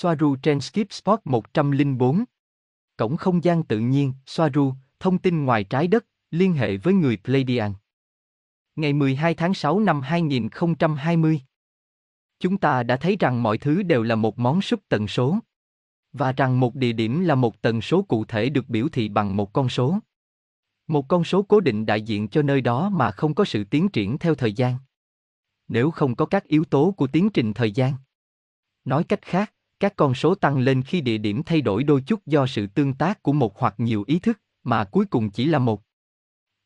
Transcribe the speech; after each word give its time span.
Soaru 0.00 0.36
trên 0.36 0.60
Skip 0.60 0.92
Spot 0.92 1.20
104. 1.24 2.24
Cổng 2.96 3.16
không 3.16 3.44
gian 3.44 3.62
tự 3.64 3.78
nhiên, 3.78 4.12
Soaru, 4.26 4.74
thông 5.00 5.18
tin 5.18 5.44
ngoài 5.44 5.64
trái 5.64 5.88
đất, 5.88 6.06
liên 6.30 6.52
hệ 6.52 6.76
với 6.76 6.94
người 6.94 7.16
Pleiadian. 7.24 7.72
Ngày 8.76 8.92
12 8.92 9.34
tháng 9.34 9.54
6 9.54 9.80
năm 9.80 10.00
2020. 10.00 11.40
Chúng 12.40 12.58
ta 12.58 12.82
đã 12.82 12.96
thấy 12.96 13.16
rằng 13.20 13.42
mọi 13.42 13.58
thứ 13.58 13.82
đều 13.82 14.02
là 14.02 14.14
một 14.14 14.38
món 14.38 14.62
súp 14.62 14.80
tần 14.88 15.08
số. 15.08 15.38
Và 16.12 16.32
rằng 16.32 16.60
một 16.60 16.74
địa 16.74 16.92
điểm 16.92 17.20
là 17.20 17.34
một 17.34 17.62
tần 17.62 17.80
số 17.80 18.02
cụ 18.02 18.24
thể 18.24 18.48
được 18.48 18.68
biểu 18.68 18.88
thị 18.88 19.08
bằng 19.08 19.36
một 19.36 19.52
con 19.52 19.68
số. 19.68 19.98
Một 20.86 21.08
con 21.08 21.24
số 21.24 21.42
cố 21.42 21.60
định 21.60 21.86
đại 21.86 22.02
diện 22.02 22.28
cho 22.28 22.42
nơi 22.42 22.60
đó 22.60 22.88
mà 22.88 23.10
không 23.10 23.34
có 23.34 23.44
sự 23.44 23.64
tiến 23.64 23.88
triển 23.88 24.18
theo 24.18 24.34
thời 24.34 24.52
gian. 24.52 24.76
Nếu 25.68 25.90
không 25.90 26.14
có 26.14 26.26
các 26.26 26.44
yếu 26.44 26.64
tố 26.64 26.94
của 26.96 27.06
tiến 27.06 27.30
trình 27.30 27.52
thời 27.52 27.72
gian. 27.72 27.94
Nói 28.84 29.04
cách 29.04 29.22
khác, 29.22 29.52
các 29.80 29.96
con 29.96 30.14
số 30.14 30.34
tăng 30.34 30.58
lên 30.58 30.82
khi 30.82 31.00
địa 31.00 31.18
điểm 31.18 31.42
thay 31.42 31.60
đổi 31.60 31.84
đôi 31.84 32.00
chút 32.00 32.26
do 32.26 32.46
sự 32.46 32.66
tương 32.66 32.94
tác 32.94 33.22
của 33.22 33.32
một 33.32 33.58
hoặc 33.58 33.74
nhiều 33.78 34.04
ý 34.06 34.18
thức, 34.18 34.40
mà 34.64 34.84
cuối 34.84 35.06
cùng 35.06 35.30
chỉ 35.30 35.44
là 35.44 35.58
một. 35.58 35.82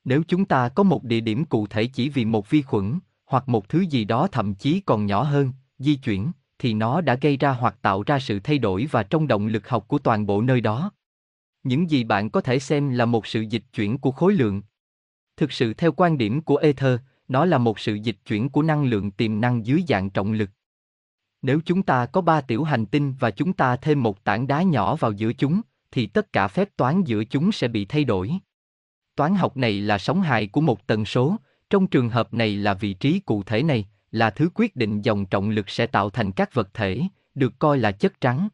Nếu 0.05 0.23
chúng 0.29 0.45
ta 0.45 0.69
có 0.69 0.83
một 0.83 1.05
địa 1.05 1.21
điểm 1.21 1.45
cụ 1.45 1.66
thể 1.66 1.85
chỉ 1.85 2.09
vì 2.09 2.25
một 2.25 2.51
vi 2.51 2.62
khuẩn, 2.62 2.98
hoặc 3.25 3.48
một 3.48 3.69
thứ 3.69 3.80
gì 3.80 4.05
đó 4.05 4.27
thậm 4.27 4.55
chí 4.55 4.80
còn 4.80 5.07
nhỏ 5.07 5.23
hơn, 5.23 5.52
di 5.79 5.95
chuyển, 5.95 6.33
thì 6.59 6.75
nó 6.75 7.01
đã 7.01 7.15
gây 7.15 7.37
ra 7.37 7.52
hoặc 7.52 7.77
tạo 7.83 8.02
ra 8.02 8.19
sự 8.19 8.41
thay 8.41 8.59
đổi 8.59 8.87
và 8.91 9.02
trong 9.02 9.29
động 9.29 9.47
lực 9.47 9.69
học 9.69 9.88
của 9.88 9.99
toàn 9.99 10.27
bộ 10.27 10.43
nơi 10.43 10.60
đó. 10.60 10.93
Những 11.63 11.91
gì 11.91 12.05
bạn 12.05 12.30
có 12.30 12.41
thể 12.41 12.59
xem 12.59 12.91
là 12.91 13.05
một 13.05 13.27
sự 13.27 13.41
dịch 13.41 13.65
chuyển 13.73 13.99
của 13.99 14.10
khối 14.10 14.35
lượng. 14.35 14.63
Thực 15.37 15.52
sự 15.52 15.74
theo 15.74 15.93
quan 15.93 16.19
điểm 16.19 16.43
của 16.43 16.57
Ether, 16.57 17.01
nó 17.29 17.45
là 17.45 17.59
một 17.59 17.79
sự 17.79 17.95
dịch 17.95 18.16
chuyển 18.27 18.49
của 18.49 18.63
năng 18.63 18.85
lượng 18.85 19.10
tiềm 19.10 19.41
năng 19.41 19.66
dưới 19.66 19.85
dạng 19.88 20.10
trọng 20.10 20.33
lực. 20.33 20.51
Nếu 21.42 21.60
chúng 21.64 21.82
ta 21.82 22.06
có 22.06 22.20
ba 22.20 22.41
tiểu 22.41 22.64
hành 22.64 22.87
tinh 22.87 23.14
và 23.19 23.30
chúng 23.30 23.52
ta 23.52 23.77
thêm 23.77 24.02
một 24.02 24.24
tảng 24.24 24.46
đá 24.46 24.62
nhỏ 24.62 24.96
vào 24.96 25.12
giữa 25.12 25.32
chúng, 25.32 25.60
thì 25.91 26.06
tất 26.06 26.32
cả 26.32 26.48
phép 26.48 26.68
toán 26.77 27.05
giữa 27.05 27.24
chúng 27.24 27.52
sẽ 27.52 27.68
bị 27.68 27.84
thay 27.84 28.04
đổi. 28.04 28.32
Toán 29.16 29.34
học 29.34 29.57
này 29.57 29.80
là 29.80 29.99
sóng 29.99 30.23
hài 30.23 30.46
của 30.46 30.60
một 30.60 30.87
tần 30.87 31.04
số, 31.04 31.37
trong 31.71 31.87
trường 31.87 32.09
hợp 32.09 32.34
này 32.34 32.57
là 32.57 32.74
vị 32.74 32.95
trí 32.95 33.21
cụ 33.21 33.43
thể 33.43 33.62
này, 33.62 33.88
là 34.10 34.30
thứ 34.30 34.49
quyết 34.54 34.76
định 34.76 35.02
dòng 35.02 35.26
trọng 35.26 35.51
lực 35.51 35.71
sẽ 35.71 35.87
tạo 35.87 36.10
thành 36.10 36.32
các 36.32 36.54
vật 36.54 36.74
thể, 36.74 37.02
được 37.34 37.59
coi 37.59 37.79
là 37.79 37.93
chất 37.93 38.21
trắng. 38.21 38.49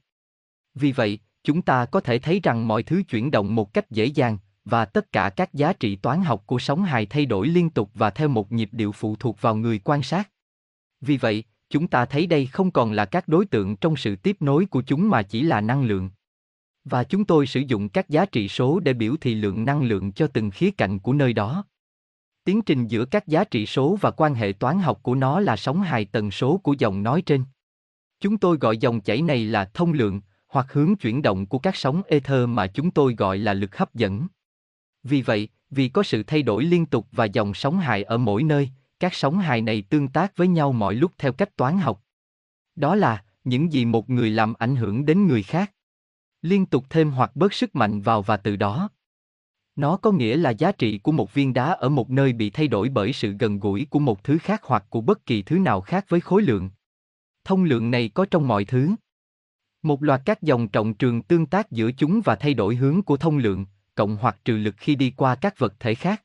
Vì 0.74 0.92
vậy, 0.92 1.18
chúng 1.44 1.62
ta 1.62 1.84
có 1.84 2.00
thể 2.00 2.18
thấy 2.18 2.40
rằng 2.42 2.68
mọi 2.68 2.82
thứ 2.82 3.02
chuyển 3.08 3.30
động 3.30 3.54
một 3.54 3.74
cách 3.74 3.90
dễ 3.90 4.04
dàng, 4.04 4.38
và 4.64 4.84
tất 4.84 5.12
cả 5.12 5.30
các 5.30 5.54
giá 5.54 5.72
trị 5.72 5.96
toán 5.96 6.22
học 6.22 6.42
của 6.46 6.58
sóng 6.58 6.84
hài 6.84 7.06
thay 7.06 7.26
đổi 7.26 7.48
liên 7.48 7.70
tục 7.70 7.90
và 7.94 8.10
theo 8.10 8.28
một 8.28 8.52
nhịp 8.52 8.68
điệu 8.72 8.92
phụ 8.92 9.16
thuộc 9.16 9.40
vào 9.40 9.56
người 9.56 9.80
quan 9.84 10.02
sát. 10.02 10.30
Vì 11.00 11.16
vậy, 11.16 11.44
chúng 11.70 11.88
ta 11.88 12.04
thấy 12.04 12.26
đây 12.26 12.46
không 12.46 12.70
còn 12.70 12.92
là 12.92 13.04
các 13.04 13.28
đối 13.28 13.46
tượng 13.46 13.76
trong 13.76 13.96
sự 13.96 14.16
tiếp 14.16 14.36
nối 14.40 14.66
của 14.66 14.82
chúng 14.82 15.10
mà 15.10 15.22
chỉ 15.22 15.42
là 15.42 15.60
năng 15.60 15.84
lượng. 15.84 16.10
Và 16.84 17.04
chúng 17.04 17.24
tôi 17.24 17.46
sử 17.46 17.60
dụng 17.60 17.88
các 17.88 18.08
giá 18.08 18.26
trị 18.26 18.48
số 18.48 18.80
để 18.80 18.92
biểu 18.92 19.16
thị 19.20 19.34
lượng 19.34 19.64
năng 19.64 19.82
lượng 19.82 20.12
cho 20.12 20.26
từng 20.26 20.50
khía 20.50 20.70
cạnh 20.70 20.98
của 20.98 21.12
nơi 21.12 21.32
đó. 21.32 21.64
Tiến 22.44 22.62
trình 22.62 22.86
giữa 22.86 23.04
các 23.04 23.26
giá 23.26 23.44
trị 23.44 23.66
số 23.66 23.98
và 24.00 24.10
quan 24.10 24.34
hệ 24.34 24.52
toán 24.52 24.78
học 24.78 24.98
của 25.02 25.14
nó 25.14 25.40
là 25.40 25.56
sóng 25.56 25.82
hài 25.82 26.04
tần 26.04 26.30
số 26.30 26.56
của 26.56 26.74
dòng 26.78 27.02
nói 27.02 27.22
trên. 27.22 27.44
Chúng 28.20 28.38
tôi 28.38 28.56
gọi 28.56 28.78
dòng 28.78 29.00
chảy 29.00 29.22
này 29.22 29.44
là 29.44 29.70
thông 29.74 29.92
lượng, 29.92 30.20
hoặc 30.48 30.72
hướng 30.72 30.96
chuyển 30.96 31.22
động 31.22 31.46
của 31.46 31.58
các 31.58 31.76
sóng 31.76 32.02
ether 32.08 32.48
mà 32.48 32.66
chúng 32.66 32.90
tôi 32.90 33.14
gọi 33.14 33.38
là 33.38 33.54
lực 33.54 33.76
hấp 33.76 33.94
dẫn. 33.94 34.26
Vì 35.02 35.22
vậy, 35.22 35.48
vì 35.70 35.88
có 35.88 36.02
sự 36.02 36.22
thay 36.22 36.42
đổi 36.42 36.64
liên 36.64 36.86
tục 36.86 37.06
và 37.12 37.24
dòng 37.24 37.54
sóng 37.54 37.78
hài 37.78 38.02
ở 38.02 38.18
mỗi 38.18 38.42
nơi, 38.42 38.70
các 39.00 39.14
sóng 39.14 39.38
hài 39.38 39.62
này 39.62 39.82
tương 39.82 40.08
tác 40.08 40.36
với 40.36 40.48
nhau 40.48 40.72
mọi 40.72 40.94
lúc 40.94 41.12
theo 41.18 41.32
cách 41.32 41.56
toán 41.56 41.78
học. 41.78 42.04
Đó 42.76 42.94
là 42.94 43.24
những 43.44 43.72
gì 43.72 43.84
một 43.84 44.10
người 44.10 44.30
làm 44.30 44.54
ảnh 44.54 44.76
hưởng 44.76 45.06
đến 45.06 45.26
người 45.26 45.42
khác. 45.42 45.72
Liên 46.42 46.66
tục 46.66 46.84
thêm 46.90 47.10
hoặc 47.10 47.36
bớt 47.36 47.52
sức 47.52 47.76
mạnh 47.76 48.00
vào 48.00 48.22
và 48.22 48.36
từ 48.36 48.56
đó. 48.56 48.90
Nó 49.76 49.96
có 49.96 50.12
nghĩa 50.12 50.36
là 50.36 50.50
giá 50.50 50.72
trị 50.72 50.98
của 50.98 51.12
một 51.12 51.34
viên 51.34 51.54
đá 51.54 51.64
ở 51.64 51.88
một 51.88 52.10
nơi 52.10 52.32
bị 52.32 52.50
thay 52.50 52.68
đổi 52.68 52.88
bởi 52.88 53.12
sự 53.12 53.32
gần 53.38 53.58
gũi 53.58 53.86
của 53.90 53.98
một 53.98 54.24
thứ 54.24 54.38
khác 54.38 54.60
hoặc 54.64 54.84
của 54.90 55.00
bất 55.00 55.26
kỳ 55.26 55.42
thứ 55.42 55.58
nào 55.58 55.80
khác 55.80 56.04
với 56.08 56.20
khối 56.20 56.42
lượng. 56.42 56.70
Thông 57.44 57.64
lượng 57.64 57.90
này 57.90 58.10
có 58.14 58.26
trong 58.30 58.48
mọi 58.48 58.64
thứ. 58.64 58.90
Một 59.82 60.02
loạt 60.02 60.22
các 60.24 60.42
dòng 60.42 60.68
trọng 60.68 60.94
trường 60.94 61.22
tương 61.22 61.46
tác 61.46 61.70
giữa 61.70 61.92
chúng 61.92 62.20
và 62.24 62.36
thay 62.36 62.54
đổi 62.54 62.76
hướng 62.76 63.02
của 63.02 63.16
thông 63.16 63.38
lượng, 63.38 63.66
cộng 63.94 64.16
hoặc 64.16 64.38
trừ 64.44 64.56
lực 64.56 64.74
khi 64.78 64.94
đi 64.94 65.10
qua 65.16 65.34
các 65.34 65.58
vật 65.58 65.74
thể 65.80 65.94
khác. 65.94 66.22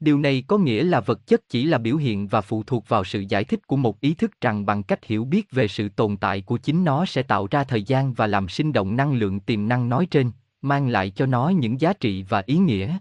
Điều 0.00 0.18
này 0.18 0.44
có 0.46 0.58
nghĩa 0.58 0.84
là 0.84 1.00
vật 1.00 1.26
chất 1.26 1.48
chỉ 1.48 1.64
là 1.64 1.78
biểu 1.78 1.96
hiện 1.96 2.28
và 2.28 2.40
phụ 2.40 2.62
thuộc 2.62 2.88
vào 2.88 3.04
sự 3.04 3.24
giải 3.28 3.44
thích 3.44 3.66
của 3.66 3.76
một 3.76 4.00
ý 4.00 4.14
thức 4.14 4.40
rằng 4.40 4.66
bằng 4.66 4.82
cách 4.82 5.04
hiểu 5.04 5.24
biết 5.24 5.50
về 5.50 5.68
sự 5.68 5.88
tồn 5.88 6.16
tại 6.16 6.40
của 6.40 6.58
chính 6.58 6.84
nó 6.84 7.04
sẽ 7.06 7.22
tạo 7.22 7.46
ra 7.50 7.64
thời 7.64 7.82
gian 7.82 8.12
và 8.12 8.26
làm 8.26 8.48
sinh 8.48 8.72
động 8.72 8.96
năng 8.96 9.12
lượng 9.12 9.40
tiềm 9.40 9.68
năng 9.68 9.88
nói 9.88 10.06
trên, 10.10 10.30
mang 10.62 10.88
lại 10.88 11.10
cho 11.10 11.26
nó 11.26 11.48
những 11.48 11.80
giá 11.80 11.92
trị 11.92 12.24
và 12.28 12.42
ý 12.46 12.56
nghĩa. 12.56 12.98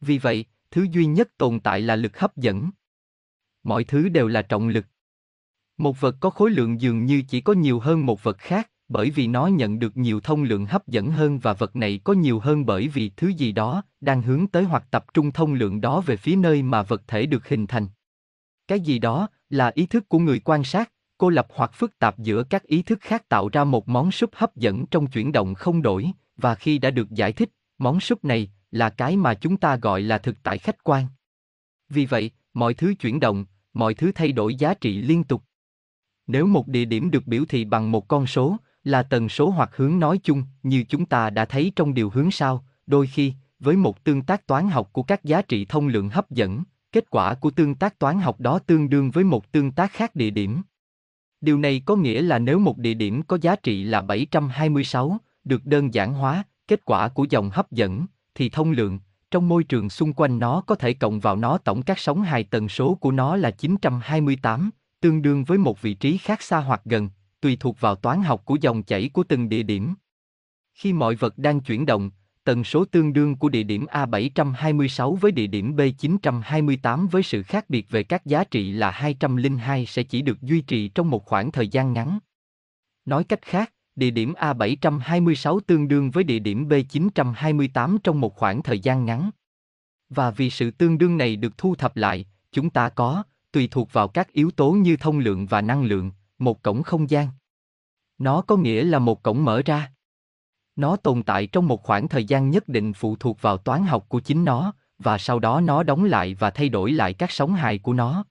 Vì 0.00 0.18
vậy, 0.18 0.44
thứ 0.70 0.86
duy 0.92 1.06
nhất 1.06 1.28
tồn 1.38 1.60
tại 1.60 1.80
là 1.80 1.96
lực 1.96 2.18
hấp 2.18 2.36
dẫn. 2.36 2.70
Mọi 3.62 3.84
thứ 3.84 4.08
đều 4.08 4.28
là 4.28 4.42
trọng 4.42 4.68
lực. 4.68 4.86
Một 5.78 6.00
vật 6.00 6.16
có 6.20 6.30
khối 6.30 6.50
lượng 6.50 6.80
dường 6.80 7.04
như 7.04 7.22
chỉ 7.28 7.40
có 7.40 7.52
nhiều 7.52 7.80
hơn 7.80 8.06
một 8.06 8.22
vật 8.22 8.38
khác, 8.38 8.70
bởi 8.88 9.10
vì 9.10 9.26
nó 9.26 9.46
nhận 9.46 9.78
được 9.78 9.96
nhiều 9.96 10.20
thông 10.20 10.42
lượng 10.42 10.66
hấp 10.66 10.88
dẫn 10.88 11.10
hơn 11.10 11.38
và 11.38 11.52
vật 11.52 11.76
này 11.76 12.00
có 12.04 12.12
nhiều 12.12 12.38
hơn 12.38 12.66
bởi 12.66 12.88
vì 12.88 13.10
thứ 13.16 13.28
gì 13.28 13.52
đó 13.52 13.82
đang 14.00 14.22
hướng 14.22 14.46
tới 14.46 14.64
hoặc 14.64 14.84
tập 14.90 15.04
trung 15.14 15.32
thông 15.32 15.54
lượng 15.54 15.80
đó 15.80 16.00
về 16.00 16.16
phía 16.16 16.36
nơi 16.36 16.62
mà 16.62 16.82
vật 16.82 17.02
thể 17.06 17.26
được 17.26 17.48
hình 17.48 17.66
thành. 17.66 17.86
Cái 18.68 18.80
gì 18.80 18.98
đó 18.98 19.28
là 19.50 19.70
ý 19.74 19.86
thức 19.86 20.08
của 20.08 20.18
người 20.18 20.40
quan 20.44 20.64
sát, 20.64 20.92
cô 21.18 21.28
lập 21.28 21.46
hoặc 21.54 21.72
phức 21.74 21.98
tạp 21.98 22.18
giữa 22.18 22.42
các 22.42 22.62
ý 22.62 22.82
thức 22.82 22.98
khác 23.00 23.28
tạo 23.28 23.48
ra 23.48 23.64
một 23.64 23.88
món 23.88 24.10
súp 24.10 24.30
hấp 24.34 24.56
dẫn 24.56 24.86
trong 24.86 25.06
chuyển 25.06 25.32
động 25.32 25.54
không 25.54 25.82
đổi, 25.82 26.10
và 26.36 26.54
khi 26.54 26.78
đã 26.78 26.90
được 26.90 27.10
giải 27.10 27.32
thích, 27.32 27.50
món 27.78 28.00
súp 28.00 28.24
này 28.24 28.50
là 28.70 28.90
cái 28.90 29.16
mà 29.16 29.34
chúng 29.34 29.56
ta 29.56 29.76
gọi 29.76 30.02
là 30.02 30.18
thực 30.18 30.42
tại 30.42 30.58
khách 30.58 30.84
quan. 30.84 31.06
Vì 31.88 32.06
vậy, 32.06 32.30
mọi 32.54 32.74
thứ 32.74 32.94
chuyển 33.00 33.20
động, 33.20 33.44
mọi 33.72 33.94
thứ 33.94 34.12
thay 34.14 34.32
đổi 34.32 34.54
giá 34.54 34.74
trị 34.74 35.02
liên 35.02 35.24
tục. 35.24 35.42
Nếu 36.26 36.46
một 36.46 36.68
địa 36.68 36.84
điểm 36.84 37.10
được 37.10 37.26
biểu 37.26 37.44
thị 37.48 37.64
bằng 37.64 37.90
một 37.90 38.08
con 38.08 38.26
số, 38.26 38.56
là 38.84 39.02
tần 39.02 39.28
số 39.28 39.50
hoặc 39.50 39.70
hướng 39.76 39.98
nói 39.98 40.20
chung, 40.22 40.44
như 40.62 40.84
chúng 40.88 41.06
ta 41.06 41.30
đã 41.30 41.44
thấy 41.44 41.72
trong 41.76 41.94
điều 41.94 42.10
hướng 42.10 42.30
sau, 42.30 42.64
đôi 42.86 43.06
khi, 43.06 43.32
với 43.60 43.76
một 43.76 44.04
tương 44.04 44.22
tác 44.22 44.46
toán 44.46 44.68
học 44.68 44.88
của 44.92 45.02
các 45.02 45.24
giá 45.24 45.42
trị 45.42 45.64
thông 45.64 45.88
lượng 45.88 46.08
hấp 46.08 46.30
dẫn, 46.30 46.62
kết 46.92 47.10
quả 47.10 47.34
của 47.34 47.50
tương 47.50 47.74
tác 47.74 47.98
toán 47.98 48.18
học 48.18 48.40
đó 48.40 48.58
tương 48.58 48.90
đương 48.90 49.10
với 49.10 49.24
một 49.24 49.52
tương 49.52 49.72
tác 49.72 49.92
khác 49.92 50.14
địa 50.14 50.30
điểm. 50.30 50.62
Điều 51.40 51.58
này 51.58 51.82
có 51.84 51.96
nghĩa 51.96 52.22
là 52.22 52.38
nếu 52.38 52.58
một 52.58 52.78
địa 52.78 52.94
điểm 52.94 53.22
có 53.22 53.38
giá 53.40 53.56
trị 53.56 53.84
là 53.84 54.02
726, 54.02 55.18
được 55.44 55.66
đơn 55.66 55.94
giản 55.94 56.14
hóa, 56.14 56.42
kết 56.68 56.84
quả 56.84 57.08
của 57.08 57.26
dòng 57.30 57.50
hấp 57.50 57.72
dẫn, 57.72 58.06
thì 58.34 58.48
thông 58.48 58.70
lượng, 58.70 58.98
trong 59.30 59.48
môi 59.48 59.64
trường 59.64 59.90
xung 59.90 60.12
quanh 60.12 60.38
nó 60.38 60.60
có 60.60 60.74
thể 60.74 60.94
cộng 60.94 61.20
vào 61.20 61.36
nó 61.36 61.58
tổng 61.58 61.82
các 61.82 61.98
sóng 61.98 62.22
hài 62.22 62.44
tần 62.44 62.68
số 62.68 62.94
của 62.94 63.10
nó 63.10 63.36
là 63.36 63.50
928, 63.50 64.70
tương 65.00 65.22
đương 65.22 65.44
với 65.44 65.58
một 65.58 65.82
vị 65.82 65.94
trí 65.94 66.18
khác 66.18 66.42
xa 66.42 66.58
hoặc 66.58 66.80
gần, 66.84 67.08
tùy 67.40 67.56
thuộc 67.60 67.80
vào 67.80 67.94
toán 67.94 68.22
học 68.22 68.44
của 68.44 68.56
dòng 68.60 68.82
chảy 68.82 69.10
của 69.12 69.24
từng 69.28 69.48
địa 69.48 69.62
điểm. 69.62 69.94
Khi 70.74 70.92
mọi 70.92 71.14
vật 71.14 71.38
đang 71.38 71.60
chuyển 71.60 71.86
động, 71.86 72.10
tần 72.44 72.64
số 72.64 72.84
tương 72.84 73.12
đương 73.12 73.36
của 73.36 73.48
địa 73.48 73.62
điểm 73.62 73.86
A726 73.90 75.14
với 75.14 75.32
địa 75.32 75.46
điểm 75.46 75.76
B928 75.76 77.08
với 77.08 77.22
sự 77.22 77.42
khác 77.42 77.70
biệt 77.70 77.90
về 77.90 78.02
các 78.02 78.26
giá 78.26 78.44
trị 78.44 78.72
là 78.72 78.90
202 78.90 79.86
sẽ 79.86 80.02
chỉ 80.02 80.22
được 80.22 80.42
duy 80.42 80.60
trì 80.60 80.88
trong 80.88 81.10
một 81.10 81.24
khoảng 81.24 81.52
thời 81.52 81.68
gian 81.68 81.92
ngắn. 81.92 82.18
Nói 83.04 83.24
cách 83.24 83.42
khác, 83.42 83.72
địa 83.96 84.10
điểm 84.10 84.32
A726 84.32 85.60
tương 85.60 85.88
đương 85.88 86.10
với 86.10 86.24
địa 86.24 86.38
điểm 86.38 86.68
B928 86.68 87.98
trong 87.98 88.20
một 88.20 88.36
khoảng 88.36 88.62
thời 88.62 88.80
gian 88.80 89.04
ngắn. 89.04 89.30
Và 90.08 90.30
vì 90.30 90.50
sự 90.50 90.70
tương 90.70 90.98
đương 90.98 91.16
này 91.16 91.36
được 91.36 91.58
thu 91.58 91.74
thập 91.74 91.96
lại, 91.96 92.26
chúng 92.52 92.70
ta 92.70 92.88
có, 92.88 93.22
tùy 93.52 93.68
thuộc 93.70 93.92
vào 93.92 94.08
các 94.08 94.32
yếu 94.32 94.50
tố 94.50 94.72
như 94.72 94.96
thông 94.96 95.18
lượng 95.18 95.46
và 95.46 95.60
năng 95.60 95.84
lượng, 95.84 96.10
một 96.38 96.62
cổng 96.62 96.82
không 96.82 97.10
gian. 97.10 97.28
Nó 98.18 98.40
có 98.40 98.56
nghĩa 98.56 98.84
là 98.84 98.98
một 98.98 99.22
cổng 99.22 99.44
mở 99.44 99.62
ra. 99.64 99.92
Nó 100.76 100.96
tồn 100.96 101.22
tại 101.22 101.46
trong 101.46 101.68
một 101.68 101.82
khoảng 101.82 102.08
thời 102.08 102.24
gian 102.24 102.50
nhất 102.50 102.68
định 102.68 102.92
phụ 102.92 103.16
thuộc 103.16 103.42
vào 103.42 103.56
toán 103.56 103.84
học 103.84 104.04
của 104.08 104.20
chính 104.20 104.44
nó, 104.44 104.72
và 104.98 105.18
sau 105.18 105.38
đó 105.38 105.60
nó 105.60 105.82
đóng 105.82 106.04
lại 106.04 106.34
và 106.34 106.50
thay 106.50 106.68
đổi 106.68 106.92
lại 106.92 107.14
các 107.14 107.30
sóng 107.30 107.54
hài 107.54 107.78
của 107.78 107.92
nó. 107.92 108.24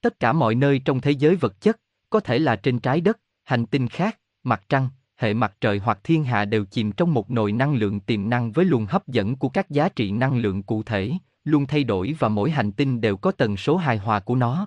Tất 0.00 0.20
cả 0.20 0.32
mọi 0.32 0.54
nơi 0.54 0.78
trong 0.78 1.00
thế 1.00 1.10
giới 1.10 1.36
vật 1.36 1.60
chất, 1.60 1.80
có 2.10 2.20
thể 2.20 2.38
là 2.38 2.56
trên 2.56 2.78
trái 2.78 3.00
đất, 3.00 3.20
hành 3.42 3.66
tinh 3.66 3.88
khác, 3.88 4.18
mặt 4.42 4.62
trăng, 4.68 4.88
hệ 5.16 5.34
mặt 5.34 5.56
trời 5.60 5.78
hoặc 5.78 5.98
thiên 6.04 6.24
hạ 6.24 6.44
đều 6.44 6.64
chìm 6.64 6.92
trong 6.92 7.14
một 7.14 7.30
nồi 7.30 7.52
năng 7.52 7.74
lượng 7.74 8.00
tiềm 8.00 8.30
năng 8.30 8.52
với 8.52 8.64
luồng 8.64 8.86
hấp 8.86 9.08
dẫn 9.08 9.36
của 9.36 9.48
các 9.48 9.70
giá 9.70 9.88
trị 9.88 10.12
năng 10.12 10.36
lượng 10.36 10.62
cụ 10.62 10.82
thể, 10.82 11.12
luôn 11.44 11.66
thay 11.66 11.84
đổi 11.84 12.14
và 12.18 12.28
mỗi 12.28 12.50
hành 12.50 12.72
tinh 12.72 13.00
đều 13.00 13.16
có 13.16 13.32
tần 13.32 13.56
số 13.56 13.76
hài 13.76 13.98
hòa 13.98 14.20
của 14.20 14.36
nó. 14.36 14.66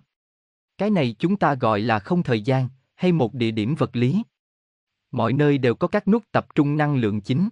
Cái 0.77 0.89
này 0.89 1.15
chúng 1.19 1.37
ta 1.37 1.55
gọi 1.55 1.81
là 1.81 1.99
không 1.99 2.23
thời 2.23 2.41
gian, 2.41 2.69
hay 2.95 3.11
một 3.11 3.33
địa 3.33 3.51
điểm 3.51 3.75
vật 3.75 3.95
lý. 3.95 4.23
Mọi 5.11 5.33
nơi 5.33 5.57
đều 5.57 5.75
có 5.75 5.87
các 5.87 6.07
nút 6.07 6.23
tập 6.31 6.55
trung 6.55 6.77
năng 6.77 6.95
lượng 6.95 7.21
chính. 7.21 7.49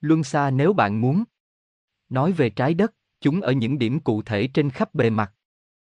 Luân 0.00 0.24
xa 0.24 0.50
nếu 0.50 0.72
bạn 0.72 1.00
muốn. 1.00 1.24
Nói 2.08 2.32
về 2.32 2.50
trái 2.50 2.74
đất, 2.74 2.94
chúng 3.20 3.40
ở 3.40 3.52
những 3.52 3.78
điểm 3.78 4.00
cụ 4.00 4.22
thể 4.22 4.48
trên 4.54 4.70
khắp 4.70 4.94
bề 4.94 5.10
mặt. 5.10 5.32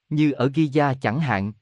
Như 0.10 0.32
ở 0.32 0.48
Giza 0.48 0.96
chẳng 1.02 1.20
hạn. 1.20 1.54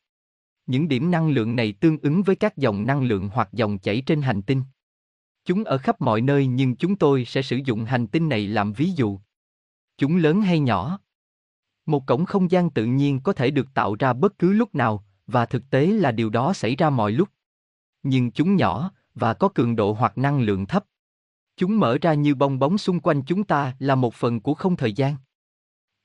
Những 0.65 0.87
điểm 0.87 1.11
năng 1.11 1.29
lượng 1.29 1.55
này 1.55 1.73
tương 1.73 1.97
ứng 1.97 2.23
với 2.23 2.35
các 2.35 2.57
dòng 2.57 2.85
năng 2.85 3.03
lượng 3.03 3.29
hoặc 3.33 3.49
dòng 3.51 3.79
chảy 3.79 4.03
trên 4.05 4.21
hành 4.21 4.41
tinh. 4.41 4.63
Chúng 5.45 5.63
ở 5.63 5.77
khắp 5.77 6.01
mọi 6.01 6.21
nơi 6.21 6.47
nhưng 6.47 6.75
chúng 6.75 6.95
tôi 6.95 7.25
sẽ 7.25 7.41
sử 7.41 7.59
dụng 7.65 7.85
hành 7.85 8.07
tinh 8.07 8.29
này 8.29 8.47
làm 8.47 8.73
ví 8.73 8.91
dụ. 8.91 9.19
Chúng 9.97 10.15
lớn 10.15 10.41
hay 10.41 10.59
nhỏ? 10.59 10.99
Một 11.89 12.05
cổng 12.05 12.25
không 12.25 12.51
gian 12.51 12.69
tự 12.69 12.85
nhiên 12.85 13.19
có 13.19 13.33
thể 13.33 13.51
được 13.51 13.67
tạo 13.73 13.95
ra 13.99 14.13
bất 14.13 14.39
cứ 14.39 14.53
lúc 14.53 14.75
nào, 14.75 15.03
và 15.27 15.45
thực 15.45 15.69
tế 15.69 15.85
là 15.85 16.11
điều 16.11 16.29
đó 16.29 16.53
xảy 16.53 16.75
ra 16.75 16.89
mọi 16.89 17.11
lúc. 17.11 17.29
Nhưng 18.03 18.31
chúng 18.31 18.55
nhỏ, 18.55 18.91
và 19.15 19.33
có 19.33 19.47
cường 19.47 19.75
độ 19.75 19.93
hoặc 19.93 20.17
năng 20.17 20.41
lượng 20.41 20.65
thấp. 20.65 20.85
Chúng 21.57 21.79
mở 21.79 21.97
ra 22.01 22.13
như 22.13 22.35
bong 22.35 22.59
bóng 22.59 22.77
xung 22.77 22.99
quanh 22.99 23.21
chúng 23.21 23.43
ta 23.43 23.75
là 23.79 23.95
một 23.95 24.13
phần 24.13 24.39
của 24.39 24.53
không 24.53 24.75
thời 24.75 24.93
gian. 24.93 25.15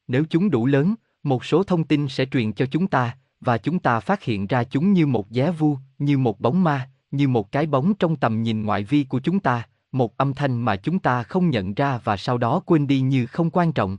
Nếu 0.09 0.25
chúng 0.31 0.51
đủ 0.51 0.67
lớn, 0.67 0.95
một 1.23 1.45
số 1.45 1.63
thông 1.63 1.85
tin 1.85 2.09
sẽ 2.09 2.27
truyền 2.27 2.53
cho 2.53 2.67
chúng 2.67 2.87
ta, 2.87 3.17
và 3.41 3.59
chúng 3.59 3.79
ta 3.79 4.01
phát 4.01 4.23
hiện 4.23 4.47
ra 4.47 4.65
chúng 4.65 4.93
như 4.93 5.07
một 5.07 5.31
giá 5.31 5.51
vu, 5.51 5.79
như 5.99 6.19
một 6.19 6.41
bóng 6.41 6.65
ma, 6.65 6.91
như 7.11 7.29
một 7.29 7.53
cái 7.53 7.67
bóng 7.67 7.95
trong 7.95 8.17
tầm 8.17 8.43
nhìn 8.43 8.63
ngoại 8.63 8.85
vi 8.85 9.05
của 9.05 9.21
chúng 9.21 9.41
ta, 9.41 9.69
một 9.93 10.17
âm 10.17 10.35
thanh 10.35 10.61
mà 10.61 10.77
chúng 10.77 10.99
ta 10.99 11.23
không 11.23 11.51
nhận 11.51 11.75
ra 11.75 12.01
và 12.05 12.17
sau 12.17 12.39
đó 12.39 12.61
quên 12.67 12.87
đi 12.87 13.01
như 13.01 13.27
không 13.27 13.51
quan 13.51 13.73
trọng. 13.73 13.99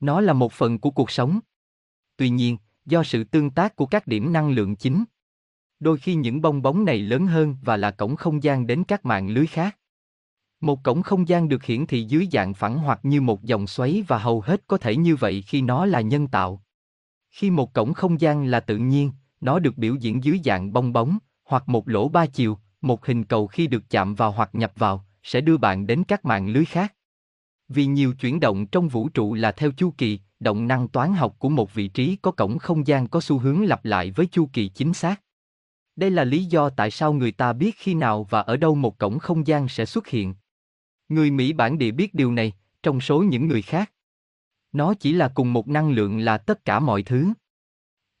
Nó 0.00 0.20
là 0.20 0.32
một 0.32 0.52
phần 0.52 0.78
của 0.78 0.90
cuộc 0.90 1.10
sống. 1.10 1.40
Tuy 2.16 2.28
nhiên, 2.28 2.56
do 2.84 3.02
sự 3.02 3.24
tương 3.24 3.50
tác 3.50 3.76
của 3.76 3.86
các 3.86 4.06
điểm 4.06 4.32
năng 4.32 4.50
lượng 4.50 4.76
chính, 4.76 5.04
đôi 5.80 5.98
khi 5.98 6.14
những 6.14 6.40
bong 6.40 6.62
bóng 6.62 6.84
này 6.84 6.98
lớn 6.98 7.26
hơn 7.26 7.56
và 7.62 7.76
là 7.76 7.90
cổng 7.90 8.16
không 8.16 8.42
gian 8.42 8.66
đến 8.66 8.84
các 8.84 9.04
mạng 9.04 9.28
lưới 9.28 9.46
khác. 9.46 9.78
Một 10.60 10.82
cổng 10.82 11.02
không 11.02 11.28
gian 11.28 11.48
được 11.48 11.64
hiển 11.64 11.86
thị 11.86 12.04
dưới 12.04 12.28
dạng 12.32 12.54
phẳng 12.54 12.78
hoặc 12.78 13.00
như 13.02 13.20
một 13.20 13.42
dòng 13.42 13.66
xoáy 13.66 14.04
và 14.08 14.18
hầu 14.18 14.40
hết 14.40 14.66
có 14.66 14.78
thể 14.78 14.96
như 14.96 15.16
vậy 15.16 15.42
khi 15.42 15.62
nó 15.62 15.86
là 15.86 16.00
nhân 16.00 16.28
tạo. 16.28 16.62
Khi 17.30 17.50
một 17.50 17.72
cổng 17.72 17.94
không 17.94 18.20
gian 18.20 18.44
là 18.44 18.60
tự 18.60 18.76
nhiên, 18.76 19.12
nó 19.40 19.58
được 19.58 19.78
biểu 19.78 19.94
diễn 19.94 20.24
dưới 20.24 20.40
dạng 20.44 20.72
bong 20.72 20.92
bóng, 20.92 21.18
hoặc 21.44 21.68
một 21.68 21.88
lỗ 21.88 22.08
ba 22.08 22.26
chiều, 22.26 22.58
một 22.80 23.06
hình 23.06 23.24
cầu 23.24 23.46
khi 23.46 23.66
được 23.66 23.90
chạm 23.90 24.14
vào 24.14 24.30
hoặc 24.30 24.54
nhập 24.54 24.72
vào, 24.76 25.04
sẽ 25.22 25.40
đưa 25.40 25.56
bạn 25.56 25.86
đến 25.86 26.04
các 26.04 26.24
mạng 26.24 26.48
lưới 26.48 26.64
khác. 26.64 26.94
Vì 27.68 27.86
nhiều 27.86 28.14
chuyển 28.14 28.40
động 28.40 28.66
trong 28.66 28.88
vũ 28.88 29.08
trụ 29.08 29.34
là 29.34 29.52
theo 29.52 29.70
chu 29.76 29.94
kỳ, 29.98 30.20
động 30.40 30.66
năng 30.66 30.88
toán 30.88 31.12
học 31.12 31.36
của 31.38 31.48
một 31.48 31.74
vị 31.74 31.88
trí 31.88 32.16
có 32.16 32.30
cổng 32.30 32.58
không 32.58 32.86
gian 32.86 33.08
có 33.08 33.20
xu 33.20 33.38
hướng 33.38 33.64
lặp 33.64 33.84
lại 33.84 34.10
với 34.10 34.26
chu 34.26 34.48
kỳ 34.52 34.68
chính 34.68 34.92
xác. 34.92 35.22
Đây 35.96 36.10
là 36.10 36.24
lý 36.24 36.44
do 36.44 36.70
tại 36.70 36.90
sao 36.90 37.12
người 37.12 37.32
ta 37.32 37.52
biết 37.52 37.76
khi 37.76 37.94
nào 37.94 38.26
và 38.30 38.40
ở 38.40 38.56
đâu 38.56 38.74
một 38.74 38.98
cổng 38.98 39.18
không 39.18 39.46
gian 39.46 39.68
sẽ 39.68 39.86
xuất 39.86 40.06
hiện. 40.06 40.34
Người 41.08 41.30
Mỹ 41.30 41.52
bản 41.52 41.78
địa 41.78 41.90
biết 41.90 42.14
điều 42.14 42.32
này, 42.32 42.52
trong 42.82 43.00
số 43.00 43.22
những 43.22 43.48
người 43.48 43.62
khác. 43.62 43.92
Nó 44.72 44.94
chỉ 44.94 45.12
là 45.12 45.28
cùng 45.28 45.52
một 45.52 45.68
năng 45.68 45.90
lượng 45.90 46.18
là 46.18 46.38
tất 46.38 46.64
cả 46.64 46.80
mọi 46.80 47.02
thứ. 47.02 47.32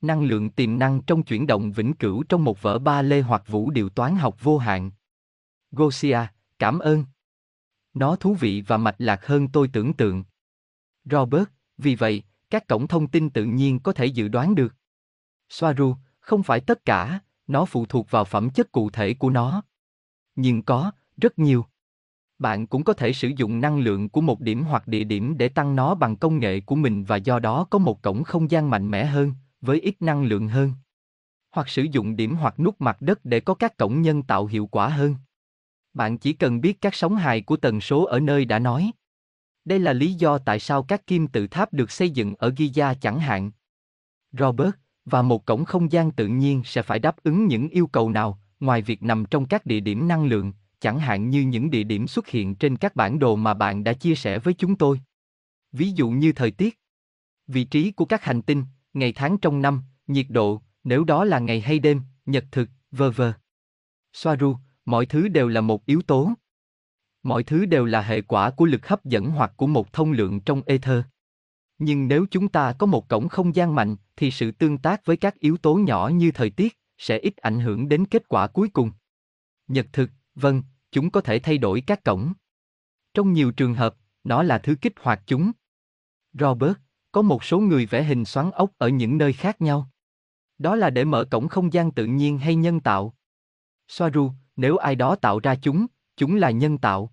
Năng 0.00 0.24
lượng 0.24 0.50
tiềm 0.50 0.78
năng 0.78 1.02
trong 1.02 1.22
chuyển 1.22 1.46
động 1.46 1.72
vĩnh 1.72 1.92
cửu 1.94 2.22
trong 2.22 2.44
một 2.44 2.62
vở 2.62 2.78
ba 2.78 3.02
lê 3.02 3.20
hoặc 3.20 3.42
vũ 3.48 3.70
điệu 3.70 3.88
toán 3.88 4.16
học 4.16 4.36
vô 4.42 4.58
hạn. 4.58 4.90
Gosia, 5.70 6.18
cảm 6.58 6.78
ơn. 6.78 7.04
Nó 7.96 8.16
thú 8.16 8.34
vị 8.34 8.62
và 8.66 8.76
mạch 8.76 8.94
lạc 8.98 9.26
hơn 9.26 9.48
tôi 9.48 9.68
tưởng 9.68 9.92
tượng. 9.92 10.24
Robert, 11.04 11.48
vì 11.78 11.94
vậy, 11.94 12.22
các 12.50 12.68
cổng 12.68 12.88
thông 12.88 13.06
tin 13.06 13.30
tự 13.30 13.44
nhiên 13.44 13.78
có 13.78 13.92
thể 13.92 14.06
dự 14.06 14.28
đoán 14.28 14.54
được. 14.54 14.74
Soaru, 15.48 15.94
không 16.20 16.42
phải 16.42 16.60
tất 16.60 16.84
cả, 16.84 17.20
nó 17.46 17.64
phụ 17.64 17.86
thuộc 17.86 18.10
vào 18.10 18.24
phẩm 18.24 18.50
chất 18.50 18.72
cụ 18.72 18.90
thể 18.90 19.14
của 19.14 19.30
nó. 19.30 19.62
Nhưng 20.34 20.62
có, 20.62 20.90
rất 21.16 21.38
nhiều. 21.38 21.64
Bạn 22.38 22.66
cũng 22.66 22.84
có 22.84 22.92
thể 22.92 23.12
sử 23.12 23.28
dụng 23.36 23.60
năng 23.60 23.78
lượng 23.78 24.08
của 24.08 24.20
một 24.20 24.40
điểm 24.40 24.64
hoặc 24.64 24.88
địa 24.88 25.04
điểm 25.04 25.38
để 25.38 25.48
tăng 25.48 25.76
nó 25.76 25.94
bằng 25.94 26.16
công 26.16 26.38
nghệ 26.38 26.60
của 26.60 26.76
mình 26.76 27.04
và 27.04 27.16
do 27.16 27.38
đó 27.38 27.66
có 27.70 27.78
một 27.78 28.02
cổng 28.02 28.24
không 28.24 28.50
gian 28.50 28.70
mạnh 28.70 28.90
mẽ 28.90 29.04
hơn, 29.04 29.32
với 29.60 29.80
ít 29.80 30.02
năng 30.02 30.24
lượng 30.24 30.48
hơn. 30.48 30.72
Hoặc 31.50 31.68
sử 31.68 31.82
dụng 31.82 32.16
điểm 32.16 32.34
hoặc 32.34 32.60
nút 32.60 32.80
mặt 32.80 32.96
đất 33.00 33.24
để 33.24 33.40
có 33.40 33.54
các 33.54 33.76
cổng 33.76 34.02
nhân 34.02 34.22
tạo 34.22 34.46
hiệu 34.46 34.66
quả 34.66 34.88
hơn. 34.88 35.14
Bạn 35.96 36.18
chỉ 36.18 36.32
cần 36.32 36.60
biết 36.60 36.80
các 36.80 36.94
sóng 36.94 37.16
hài 37.16 37.40
của 37.40 37.56
tần 37.56 37.80
số 37.80 38.04
ở 38.04 38.20
nơi 38.20 38.44
đã 38.44 38.58
nói. 38.58 38.90
Đây 39.64 39.78
là 39.78 39.92
lý 39.92 40.14
do 40.14 40.38
tại 40.38 40.60
sao 40.60 40.82
các 40.82 41.06
kim 41.06 41.28
tự 41.28 41.46
tháp 41.46 41.72
được 41.72 41.90
xây 41.90 42.10
dựng 42.10 42.34
ở 42.38 42.50
Giza 42.50 42.94
chẳng 42.94 43.18
hạn. 43.18 43.50
Robert, 44.32 44.70
và 45.04 45.22
một 45.22 45.46
cổng 45.46 45.64
không 45.64 45.92
gian 45.92 46.10
tự 46.10 46.26
nhiên 46.26 46.62
sẽ 46.64 46.82
phải 46.82 46.98
đáp 46.98 47.16
ứng 47.22 47.46
những 47.46 47.68
yêu 47.68 47.86
cầu 47.86 48.10
nào, 48.10 48.40
ngoài 48.60 48.82
việc 48.82 49.02
nằm 49.02 49.24
trong 49.30 49.46
các 49.46 49.66
địa 49.66 49.80
điểm 49.80 50.08
năng 50.08 50.26
lượng, 50.26 50.52
chẳng 50.80 50.98
hạn 50.98 51.30
như 51.30 51.42
những 51.42 51.70
địa 51.70 51.84
điểm 51.84 52.06
xuất 52.06 52.28
hiện 52.28 52.54
trên 52.54 52.76
các 52.76 52.96
bản 52.96 53.18
đồ 53.18 53.36
mà 53.36 53.54
bạn 53.54 53.84
đã 53.84 53.92
chia 53.92 54.14
sẻ 54.14 54.38
với 54.38 54.54
chúng 54.54 54.76
tôi. 54.76 55.00
Ví 55.72 55.90
dụ 55.90 56.10
như 56.10 56.32
thời 56.32 56.50
tiết, 56.50 56.80
vị 57.46 57.64
trí 57.64 57.90
của 57.90 58.04
các 58.04 58.24
hành 58.24 58.42
tinh, 58.42 58.64
ngày 58.92 59.12
tháng 59.12 59.38
trong 59.38 59.62
năm, 59.62 59.82
nhiệt 60.06 60.26
độ, 60.28 60.62
nếu 60.84 61.04
đó 61.04 61.24
là 61.24 61.38
ngày 61.38 61.60
hay 61.60 61.78
đêm, 61.78 62.00
nhật 62.26 62.44
thực, 62.52 62.68
v.v. 62.90 63.22
Soaru, 64.12 64.56
mọi 64.86 65.06
thứ 65.06 65.28
đều 65.28 65.48
là 65.48 65.60
một 65.60 65.86
yếu 65.86 66.02
tố. 66.02 66.32
Mọi 67.22 67.42
thứ 67.42 67.66
đều 67.66 67.84
là 67.84 68.02
hệ 68.02 68.20
quả 68.20 68.50
của 68.50 68.64
lực 68.64 68.88
hấp 68.88 69.04
dẫn 69.04 69.30
hoặc 69.30 69.52
của 69.56 69.66
một 69.66 69.92
thông 69.92 70.12
lượng 70.12 70.40
trong 70.40 70.62
ether. 70.66 71.04
Nhưng 71.78 72.08
nếu 72.08 72.26
chúng 72.30 72.48
ta 72.48 72.72
có 72.72 72.86
một 72.86 73.08
cổng 73.08 73.28
không 73.28 73.54
gian 73.54 73.74
mạnh, 73.74 73.96
thì 74.16 74.30
sự 74.30 74.50
tương 74.50 74.78
tác 74.78 75.04
với 75.04 75.16
các 75.16 75.38
yếu 75.40 75.56
tố 75.56 75.74
nhỏ 75.74 76.08
như 76.08 76.30
thời 76.30 76.50
tiết 76.50 76.78
sẽ 76.98 77.18
ít 77.18 77.36
ảnh 77.36 77.60
hưởng 77.60 77.88
đến 77.88 78.06
kết 78.06 78.28
quả 78.28 78.46
cuối 78.46 78.68
cùng. 78.68 78.90
Nhật 79.68 79.86
thực, 79.92 80.10
vâng, 80.34 80.62
chúng 80.92 81.10
có 81.10 81.20
thể 81.20 81.38
thay 81.38 81.58
đổi 81.58 81.80
các 81.80 82.04
cổng. 82.04 82.32
Trong 83.14 83.32
nhiều 83.32 83.52
trường 83.52 83.74
hợp, 83.74 83.96
nó 84.24 84.42
là 84.42 84.58
thứ 84.58 84.74
kích 84.80 84.92
hoạt 85.00 85.22
chúng. 85.26 85.52
Robert, 86.32 86.76
có 87.12 87.22
một 87.22 87.44
số 87.44 87.58
người 87.58 87.86
vẽ 87.86 88.02
hình 88.02 88.24
xoắn 88.24 88.50
ốc 88.50 88.70
ở 88.78 88.88
những 88.88 89.18
nơi 89.18 89.32
khác 89.32 89.60
nhau. 89.60 89.90
Đó 90.58 90.76
là 90.76 90.90
để 90.90 91.04
mở 91.04 91.24
cổng 91.30 91.48
không 91.48 91.72
gian 91.72 91.90
tự 91.90 92.06
nhiên 92.06 92.38
hay 92.38 92.54
nhân 92.54 92.80
tạo. 92.80 93.14
Soaru, 93.88 94.32
nếu 94.56 94.76
ai 94.76 94.94
đó 94.94 95.16
tạo 95.16 95.38
ra 95.38 95.54
chúng, 95.54 95.86
chúng 96.16 96.36
là 96.36 96.50
nhân 96.50 96.78
tạo. 96.78 97.12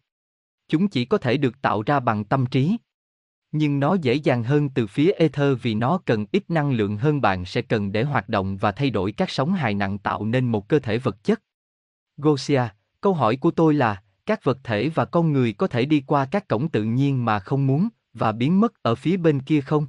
Chúng 0.68 0.88
chỉ 0.88 1.06
có 1.06 1.18
thể 1.18 1.38
được 1.38 1.62
tạo 1.62 1.82
ra 1.82 2.00
bằng 2.00 2.26
tâm 2.26 2.46
trí. 2.46 2.78
Nhưng 3.52 3.80
nó 3.80 3.94
dễ 3.94 4.14
dàng 4.14 4.44
hơn 4.44 4.70
từ 4.70 4.88
phía 4.88 5.12
ether 5.12 5.58
vì 5.62 5.76
nó 5.76 6.00
cần 6.06 6.26
ít 6.32 6.50
năng 6.50 6.72
lượng 6.72 6.98
hơn 6.98 7.22
bạn 7.22 7.46
sẽ 7.46 7.62
cần 7.62 7.92
để 7.92 8.04
hoạt 8.04 8.30
động 8.30 8.58
và 8.58 8.72
thay 8.72 8.90
đổi 8.90 9.12
các 9.12 9.30
sóng 9.30 9.54
hài 9.54 9.74
nặng 9.74 9.98
tạo 9.98 10.26
nên 10.26 10.46
một 10.46 10.68
cơ 10.68 10.80
thể 10.80 10.98
vật 10.98 11.24
chất. 11.24 11.42
Gosia, 12.18 12.64
câu 13.02 13.14
hỏi 13.14 13.36
của 13.36 13.52
tôi 13.52 13.74
là, 13.74 14.04
các 14.26 14.44
vật 14.44 14.58
thể 14.64 14.90
và 14.90 15.06
con 15.06 15.34
người 15.34 15.54
có 15.54 15.68
thể 15.68 15.86
đi 15.86 16.04
qua 16.08 16.26
các 16.26 16.48
cổng 16.48 16.70
tự 16.70 16.84
nhiên 16.84 17.26
mà 17.26 17.40
không 17.40 17.68
muốn, 17.68 17.90
và 18.14 18.32
biến 18.32 18.60
mất 18.60 18.84
ở 18.84 18.96
phía 18.96 19.18
bên 19.18 19.40
kia 19.40 19.62
không? 19.62 19.88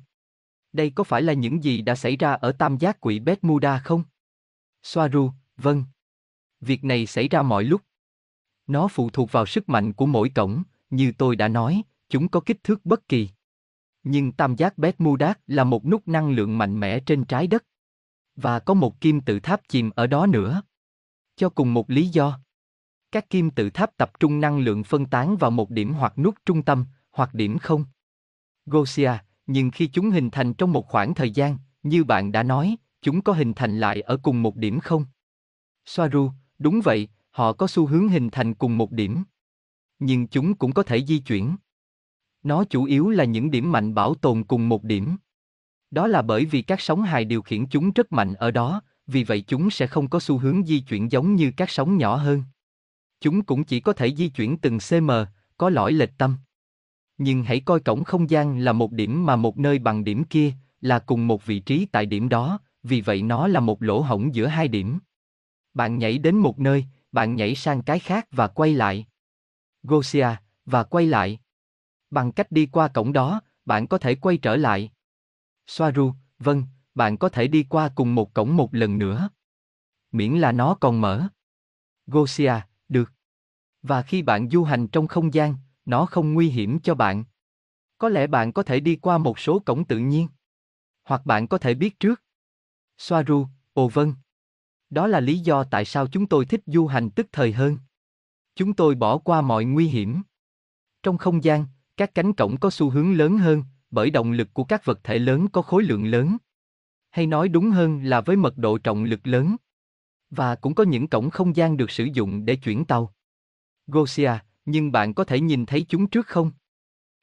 Đây 0.73 0.91
có 0.91 1.05
phải 1.05 1.23
là 1.23 1.33
những 1.33 1.65
gì 1.65 1.83
đã 1.83 1.95
xảy 1.95 2.17
ra 2.17 2.33
ở 2.33 2.53
tam 2.53 2.77
giác 2.77 3.01
quỷ 3.01 3.19
Bermuda 3.19 3.79
không? 3.79 4.03
Soaru, 4.83 5.31
vâng. 5.57 5.85
Việc 6.65 6.85
này 6.85 7.07
xảy 7.07 7.29
ra 7.29 7.43
mọi 7.43 7.65
lúc. 7.65 7.83
Nó 8.67 8.89
phụ 8.89 9.11
thuộc 9.11 9.33
vào 9.33 9.47
sức 9.47 9.69
mạnh 9.69 9.93
của 9.93 10.07
mỗi 10.07 10.29
cổng, 10.29 10.63
như 10.91 11.13
tôi 11.19 11.37
đã 11.37 11.49
nói, 11.49 11.83
chúng 12.09 12.29
có 12.29 12.41
kích 12.41 12.65
thước 12.65 12.87
bất 12.87 13.09
kỳ. 13.09 13.29
Nhưng 14.03 14.33
tam 14.33 14.57
giác 14.57 14.79
Bermuda 14.79 15.35
là 15.47 15.65
một 15.65 15.87
nút 15.87 16.09
năng 16.09 16.31
lượng 16.31 16.59
mạnh 16.59 16.81
mẽ 16.81 17.01
trên 17.01 17.25
trái 17.25 17.47
đất. 17.47 17.65
Và 18.37 18.59
có 18.59 18.75
một 18.75 19.01
kim 19.01 19.21
tự 19.21 19.41
tháp 19.41 19.61
chìm 19.69 19.91
ở 19.91 20.07
đó 20.07 20.27
nữa. 20.27 20.63
Cho 21.37 21.49
cùng 21.49 21.75
một 21.75 21.91
lý 21.91 22.09
do. 22.09 22.41
Các 23.13 23.31
kim 23.31 23.51
tự 23.51 23.71
tháp 23.71 23.97
tập 23.97 24.11
trung 24.21 24.41
năng 24.41 24.59
lượng 24.59 24.85
phân 24.85 25.07
tán 25.07 25.37
vào 25.37 25.51
một 25.51 25.71
điểm 25.71 25.93
hoặc 25.93 26.19
nút 26.19 26.35
trung 26.47 26.63
tâm, 26.63 26.85
hoặc 27.11 27.35
điểm 27.35 27.59
không. 27.59 27.85
Gosia, 28.67 29.13
nhưng 29.47 29.71
khi 29.71 29.87
chúng 29.87 30.11
hình 30.11 30.31
thành 30.31 30.55
trong 30.55 30.73
một 30.73 30.87
khoảng 30.89 31.15
thời 31.15 31.31
gian, 31.31 31.59
như 31.83 32.05
bạn 32.05 32.33
đã 32.33 32.43
nói, 32.43 32.77
chúng 33.03 33.23
có 33.23 33.33
hình 33.33 33.53
thành 33.55 33.81
lại 33.81 34.01
ở 34.01 34.17
cùng 34.23 34.43
một 34.43 34.57
điểm 34.57 34.81
không? 34.81 35.05
Soaru, 35.85 36.31
đúng 36.59 36.81
vậy, 36.81 37.09
họ 37.31 37.53
có 37.53 37.67
xu 37.67 37.87
hướng 37.87 38.09
hình 38.09 38.31
thành 38.31 38.55
cùng 38.55 38.79
một 38.79 38.93
điểm. 38.93 39.25
Nhưng 39.99 40.27
chúng 40.27 40.55
cũng 40.55 40.73
có 40.73 40.83
thể 40.83 41.05
di 41.05 41.19
chuyển. 41.19 41.57
Nó 42.43 42.65
chủ 42.65 42.85
yếu 42.85 43.11
là 43.11 43.25
những 43.25 43.51
điểm 43.51 43.73
mạnh 43.73 43.95
bảo 43.95 44.15
tồn 44.15 44.45
cùng 44.45 44.69
một 44.69 44.85
điểm. 44.85 45.17
Đó 45.91 46.07
là 46.07 46.23
bởi 46.23 46.45
vì 46.45 46.63
các 46.63 46.81
sóng 46.81 47.03
hài 47.03 47.25
điều 47.25 47.43
khiển 47.43 47.67
chúng 47.67 47.91
rất 47.91 48.13
mạnh 48.13 48.35
ở 48.35 48.51
đó, 48.51 48.83
vì 49.07 49.25
vậy 49.25 49.45
chúng 49.47 49.71
sẽ 49.71 49.87
không 49.87 50.09
có 50.09 50.21
xu 50.21 50.39
hướng 50.39 50.65
di 50.65 50.81
chuyển 50.81 51.13
giống 51.13 51.37
như 51.37 51.53
các 51.57 51.71
sóng 51.71 51.99
nhỏ 51.99 52.17
hơn. 52.17 52.43
Chúng 53.21 53.43
cũng 53.43 53.65
chỉ 53.65 53.81
có 53.81 53.93
thể 53.93 54.15
di 54.15 54.29
chuyển 54.29 54.59
từng 54.59 54.79
cm, 54.91 55.11
có 55.57 55.71
lõi 55.71 55.93
lệch 55.93 56.19
tâm. 56.19 56.37
Nhưng 57.19 57.45
hãy 57.45 57.61
coi 57.61 57.81
cổng 57.81 58.05
không 58.05 58.31
gian 58.31 58.59
là 58.59 58.73
một 58.73 58.93
điểm 58.93 59.27
mà 59.27 59.37
một 59.37 59.59
nơi 59.59 59.79
bằng 59.79 60.05
điểm 60.05 60.25
kia, 60.25 60.53
là 60.81 60.99
cùng 60.99 61.27
một 61.27 61.47
vị 61.47 61.59
trí 61.59 61.87
tại 61.93 62.07
điểm 62.07 62.29
đó, 62.29 62.59
vì 62.83 63.01
vậy 63.01 63.23
nó 63.23 63.49
là 63.49 63.61
một 63.61 63.83
lỗ 63.83 64.01
hổng 64.01 64.35
giữa 64.35 64.47
hai 64.47 64.69
điểm. 64.69 64.99
Bạn 65.75 65.99
nhảy 65.99 66.19
đến 66.19 66.37
một 66.37 66.59
nơi, 66.59 66.85
bạn 67.13 67.37
nhảy 67.37 67.55
sang 67.55 67.83
cái 67.83 67.99
khác 67.99 68.27
và 68.31 68.49
quay 68.49 68.75
lại. 68.75 69.07
Gosia, 69.83 70.29
và 70.67 70.85
quay 70.85 71.07
lại. 71.07 71.39
Bằng 72.11 72.33
cách 72.33 72.53
đi 72.53 72.67
qua 72.67 72.89
cổng 72.89 73.13
đó, 73.13 73.41
bạn 73.65 73.87
có 73.87 73.99
thể 73.99 74.15
quay 74.15 74.37
trở 74.37 74.57
lại. 74.57 74.93
Soaru, 75.67 76.13
vâng, 76.39 76.65
bạn 76.95 77.17
có 77.17 77.29
thể 77.29 77.49
đi 77.49 77.67
qua 77.69 77.91
cùng 77.95 78.15
một 78.15 78.35
cổng 78.35 78.57
một 78.57 78.75
lần 78.75 78.99
nữa. 78.99 79.29
Miễn 80.13 80.33
là 80.33 80.53
nó 80.53 80.75
còn 80.75 81.01
mở. 81.01 81.29
Gosia, 82.07 82.55
được. 82.89 83.13
Và 83.83 84.03
khi 84.03 84.23
bạn 84.23 84.51
du 84.51 84.65
hành 84.65 84.89
trong 84.89 85.09
không 85.09 85.35
gian, 85.35 85.57
nó 85.85 86.07
không 86.07 86.35
nguy 86.35 86.49
hiểm 86.49 86.81
cho 86.81 86.95
bạn. 86.95 87.25
Có 87.99 88.09
lẽ 88.09 88.27
bạn 88.27 88.53
có 88.53 88.63
thể 88.63 88.81
đi 88.81 88.97
qua 88.97 89.19
một 89.19 89.39
số 89.39 89.59
cổng 89.59 89.85
tự 89.85 89.99
nhiên. 89.99 90.29
Hoặc 91.05 91.27
bạn 91.27 91.49
có 91.49 91.59
thể 91.59 91.75
biết 91.75 92.01
trước. 92.01 92.23
Soaru, 92.99 93.47
ồ 93.73 93.89
vâng. 93.89 94.15
Đó 94.95 95.07
là 95.07 95.21
lý 95.21 95.39
do 95.39 95.65
tại 95.65 95.85
sao 95.85 96.07
chúng 96.07 96.27
tôi 96.27 96.45
thích 96.45 96.61
du 96.67 96.87
hành 96.87 97.11
tức 97.11 97.27
thời 97.33 97.53
hơn. 97.53 97.79
Chúng 98.55 98.75
tôi 98.75 98.95
bỏ 98.95 99.19
qua 99.19 99.41
mọi 99.41 99.65
nguy 99.65 99.87
hiểm. 99.89 100.23
Trong 101.03 101.19
không 101.19 101.45
gian, 101.45 101.67
các 101.97 102.15
cánh 102.15 102.33
cổng 102.33 102.57
có 102.61 102.71
xu 102.71 102.91
hướng 102.91 103.13
lớn 103.13 103.39
hơn, 103.39 103.63
bởi 103.91 104.11
động 104.11 104.33
lực 104.33 104.49
của 104.55 104.65
các 104.65 104.85
vật 104.85 105.01
thể 105.05 105.19
lớn 105.19 105.49
có 105.49 105.63
khối 105.63 105.83
lượng 105.83 106.05
lớn. 106.05 106.37
Hay 107.11 107.27
nói 107.27 107.49
đúng 107.49 107.71
hơn 107.71 108.05
là 108.05 108.21
với 108.21 108.37
mật 108.37 108.59
độ 108.59 108.79
trọng 108.79 109.05
lực 109.05 109.27
lớn. 109.27 109.57
Và 110.31 110.55
cũng 110.55 110.75
có 110.75 110.85
những 110.85 111.09
cổng 111.09 111.31
không 111.31 111.57
gian 111.57 111.77
được 111.77 111.91
sử 111.91 112.05
dụng 112.05 112.45
để 112.45 112.57
chuyển 112.57 112.85
tàu. 112.85 113.15
Gosia, 113.87 114.33
nhưng 114.65 114.93
bạn 114.93 115.15
có 115.15 115.25
thể 115.25 115.41
nhìn 115.41 115.67
thấy 115.67 115.87
chúng 115.89 116.07
trước 116.07 116.27
không? 116.27 116.53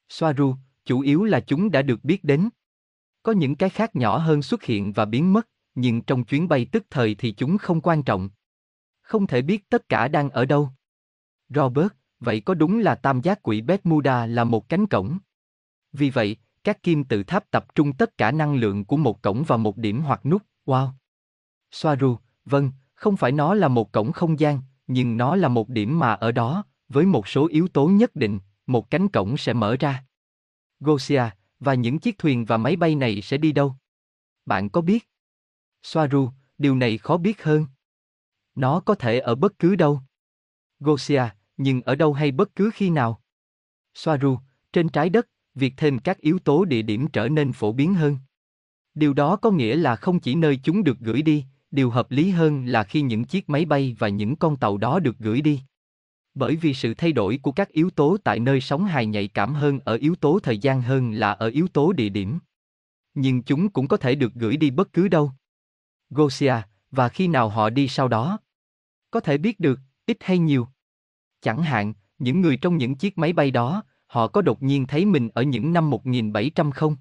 Soaru, 0.10 0.56
chủ 0.86 1.00
yếu 1.00 1.24
là 1.24 1.40
chúng 1.40 1.72
đã 1.72 1.82
được 1.82 2.04
biết 2.04 2.24
đến. 2.24 2.50
Có 3.24 3.32
những 3.32 3.56
cái 3.56 3.70
khác 3.70 3.96
nhỏ 3.96 4.18
hơn 4.18 4.42
xuất 4.42 4.64
hiện 4.64 4.94
và 4.94 5.06
biến 5.06 5.34
mất, 5.34 5.48
nhưng 5.76 6.02
trong 6.02 6.24
chuyến 6.24 6.48
bay 6.48 6.66
tức 6.72 6.86
thời 6.90 7.16
thì 7.16 7.32
chúng 7.32 7.58
không 7.58 7.82
quan 7.82 8.04
trọng. 8.04 8.30
Không 9.02 9.28
thể 9.28 9.42
biết 9.42 9.70
tất 9.70 9.90
cả 9.90 10.08
đang 10.08 10.30
ở 10.30 10.46
đâu. 10.46 10.70
Robert, 11.50 11.88
vậy 12.20 12.42
có 12.42 12.54
đúng 12.54 12.80
là 12.80 12.96
tam 12.96 13.22
giác 13.22 13.40
quỷ 13.44 13.62
Bermuda 13.62 14.26
là 14.26 14.44
một 14.44 14.70
cánh 14.70 14.86
cổng? 14.86 15.18
Vì 15.94 16.10
vậy, 16.10 16.38
các 16.64 16.84
kim 16.84 17.04
tự 17.04 17.24
tháp 17.24 17.52
tập 17.52 17.76
trung 17.76 17.94
tất 17.94 18.18
cả 18.18 18.32
năng 18.32 18.56
lượng 18.56 18.86
của 18.86 18.98
một 18.98 19.22
cổng 19.22 19.44
vào 19.44 19.58
một 19.58 19.78
điểm 19.78 20.02
hoặc 20.02 20.26
nút, 20.26 20.42
wow. 20.66 20.90
Soaru, 21.72 22.18
vâng, 22.46 22.72
không 22.94 23.18
phải 23.18 23.32
nó 23.32 23.54
là 23.54 23.68
một 23.68 23.92
cổng 23.92 24.12
không 24.12 24.40
gian, 24.40 24.60
nhưng 24.88 25.18
nó 25.18 25.36
là 25.36 25.48
một 25.48 25.70
điểm 25.70 26.00
mà 26.00 26.14
ở 26.14 26.32
đó, 26.32 26.66
với 26.90 27.06
một 27.06 27.28
số 27.28 27.48
yếu 27.48 27.68
tố 27.68 27.88
nhất 27.88 28.16
định, 28.16 28.40
một 28.68 28.90
cánh 28.90 29.08
cổng 29.08 29.38
sẽ 29.38 29.54
mở 29.54 29.76
ra. 29.80 30.04
Gosia, 30.80 31.24
và 31.60 31.74
những 31.74 32.00
chiếc 32.00 32.18
thuyền 32.18 32.46
và 32.46 32.58
máy 32.58 32.76
bay 32.76 32.96
này 32.96 33.22
sẽ 33.22 33.38
đi 33.38 33.52
đâu? 33.52 33.76
Bạn 34.46 34.70
có 34.70 34.82
biết? 34.82 35.11
Soaru, 35.84 36.30
điều 36.58 36.76
này 36.76 36.98
khó 36.98 37.18
biết 37.18 37.44
hơn. 37.44 37.66
Nó 38.56 38.80
có 38.80 38.96
thể 38.96 39.20
ở 39.20 39.36
bất 39.36 39.60
cứ 39.60 39.76
đâu. 39.76 40.02
Gosia, 40.80 41.24
nhưng 41.58 41.82
ở 41.82 41.96
đâu 41.96 42.14
hay 42.14 42.32
bất 42.32 42.56
cứ 42.56 42.70
khi 42.74 42.90
nào? 42.90 43.22
Soaru, 43.94 44.38
trên 44.74 44.90
trái 44.90 45.10
đất, 45.10 45.28
việc 45.56 45.74
thêm 45.78 46.00
các 46.00 46.18
yếu 46.18 46.40
tố 46.40 46.66
địa 46.66 46.82
điểm 46.82 47.08
trở 47.08 47.30
nên 47.30 47.54
phổ 47.54 47.72
biến 47.72 47.94
hơn. 47.94 48.18
Điều 48.94 49.14
đó 49.14 49.36
có 49.36 49.52
nghĩa 49.52 49.76
là 49.76 49.96
không 49.96 50.20
chỉ 50.20 50.36
nơi 50.36 50.60
chúng 50.64 50.84
được 50.84 51.00
gửi 51.00 51.22
đi, 51.22 51.46
điều 51.72 51.90
hợp 51.90 52.12
lý 52.12 52.30
hơn 52.30 52.66
là 52.66 52.84
khi 52.84 53.02
những 53.02 53.24
chiếc 53.24 53.50
máy 53.50 53.66
bay 53.66 53.96
và 54.00 54.10
những 54.10 54.36
con 54.36 54.58
tàu 54.58 54.78
đó 54.78 55.00
được 55.00 55.18
gửi 55.20 55.42
đi. 55.42 55.62
Bởi 56.34 56.56
vì 56.56 56.74
sự 56.74 56.94
thay 56.94 57.12
đổi 57.12 57.40
của 57.42 57.52
các 57.52 57.70
yếu 57.70 57.90
tố 57.90 58.18
tại 58.24 58.40
nơi 58.40 58.62
sống 58.62 58.86
hài 58.86 59.06
nhạy 59.06 59.28
cảm 59.28 59.54
hơn 59.54 59.80
ở 59.86 59.96
yếu 59.96 60.16
tố 60.16 60.40
thời 60.44 60.58
gian 60.58 60.82
hơn 60.82 61.12
là 61.12 61.32
ở 61.32 61.48
yếu 61.48 61.68
tố 61.68 61.94
địa 61.94 62.10
điểm. 62.10 62.40
Nhưng 63.14 63.44
chúng 63.44 63.70
cũng 63.70 63.88
có 63.88 63.98
thể 63.98 64.16
được 64.16 64.34
gửi 64.34 64.58
đi 64.58 64.72
bất 64.72 64.94
cứ 64.94 65.08
đâu. 65.08 65.32
Gosia, 66.12 66.56
và 66.92 67.10
khi 67.10 67.28
nào 67.28 67.50
họ 67.50 67.70
đi 67.70 67.88
sau 67.88 68.08
đó? 68.08 68.40
Có 69.12 69.20
thể 69.20 69.38
biết 69.38 69.60
được, 69.60 69.80
ít 70.06 70.18
hay 70.20 70.38
nhiều. 70.38 70.68
Chẳng 71.42 71.64
hạn, 71.64 71.94
những 72.20 72.42
người 72.42 72.58
trong 72.58 72.78
những 72.78 72.96
chiếc 72.96 73.18
máy 73.18 73.34
bay 73.34 73.52
đó, 73.52 73.84
họ 74.08 74.28
có 74.28 74.42
đột 74.42 74.64
nhiên 74.64 74.88
thấy 74.88 75.06
mình 75.06 75.30
ở 75.34 75.42
những 75.44 75.74
năm 75.74 75.90
1700 75.90 76.72
không? 76.72 76.96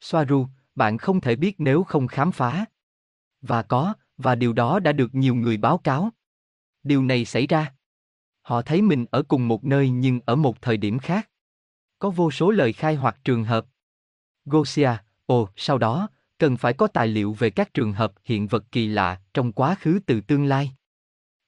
Soaru, 0.00 0.46
bạn 0.74 0.98
không 0.98 1.20
thể 1.20 1.36
biết 1.36 1.54
nếu 1.58 1.84
không 1.84 2.06
khám 2.06 2.32
phá. 2.32 2.64
Và 3.40 3.62
có, 3.62 3.94
và 4.16 4.34
điều 4.34 4.52
đó 4.52 4.78
đã 4.78 4.92
được 4.92 5.14
nhiều 5.14 5.34
người 5.34 5.56
báo 5.56 5.78
cáo. 5.78 6.10
Điều 6.82 7.02
này 7.02 7.24
xảy 7.24 7.46
ra. 7.46 7.74
Họ 8.42 8.62
thấy 8.62 8.82
mình 8.82 9.06
ở 9.10 9.22
cùng 9.22 9.48
một 9.48 9.64
nơi 9.64 9.90
nhưng 9.90 10.20
ở 10.26 10.36
một 10.36 10.62
thời 10.62 10.76
điểm 10.76 10.98
khác. 10.98 11.30
Có 11.98 12.10
vô 12.10 12.30
số 12.30 12.50
lời 12.50 12.72
khai 12.72 12.94
hoặc 12.94 13.18
trường 13.24 13.44
hợp. 13.44 13.66
Gosia, 14.44 14.90
ồ, 15.26 15.48
sau 15.56 15.78
đó, 15.78 16.08
cần 16.38 16.56
phải 16.56 16.72
có 16.72 16.86
tài 16.86 17.08
liệu 17.08 17.32
về 17.32 17.50
các 17.50 17.74
trường 17.74 17.92
hợp 17.92 18.12
hiện 18.24 18.46
vật 18.46 18.64
kỳ 18.72 18.86
lạ 18.86 19.20
trong 19.34 19.52
quá 19.52 19.76
khứ 19.80 19.98
từ 20.06 20.20
tương 20.20 20.44
lai. 20.44 20.72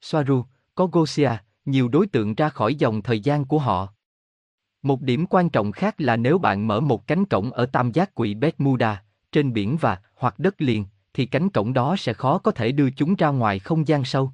Soaru, 0.01 0.45
có 0.75 0.87
Gosia, 0.87 1.31
nhiều 1.65 1.89
đối 1.89 2.07
tượng 2.07 2.35
ra 2.35 2.49
khỏi 2.49 2.75
dòng 2.75 3.03
thời 3.03 3.21
gian 3.21 3.45
của 3.45 3.59
họ. 3.59 3.89
Một 4.83 5.03
điểm 5.03 5.27
quan 5.27 5.51
trọng 5.51 5.73
khác 5.73 5.95
là 5.99 6.17
nếu 6.17 6.39
bạn 6.39 6.67
mở 6.67 6.81
một 6.81 7.07
cánh 7.07 7.25
cổng 7.25 7.53
ở 7.53 7.67
tam 7.67 7.93
giác 7.93 8.15
quỷ 8.15 8.35
Bermuda, 8.35 9.03
trên 9.33 9.53
biển 9.53 9.77
và 9.77 9.99
hoặc 10.15 10.39
đất 10.39 10.61
liền, 10.61 10.85
thì 11.15 11.27
cánh 11.27 11.51
cổng 11.51 11.73
đó 11.73 11.97
sẽ 11.99 12.13
khó 12.13 12.39
có 12.39 12.51
thể 12.51 12.73
đưa 12.73 12.91
chúng 12.91 13.15
ra 13.15 13.29
ngoài 13.29 13.59
không 13.59 13.89
gian 13.89 14.05
sâu. 14.05 14.33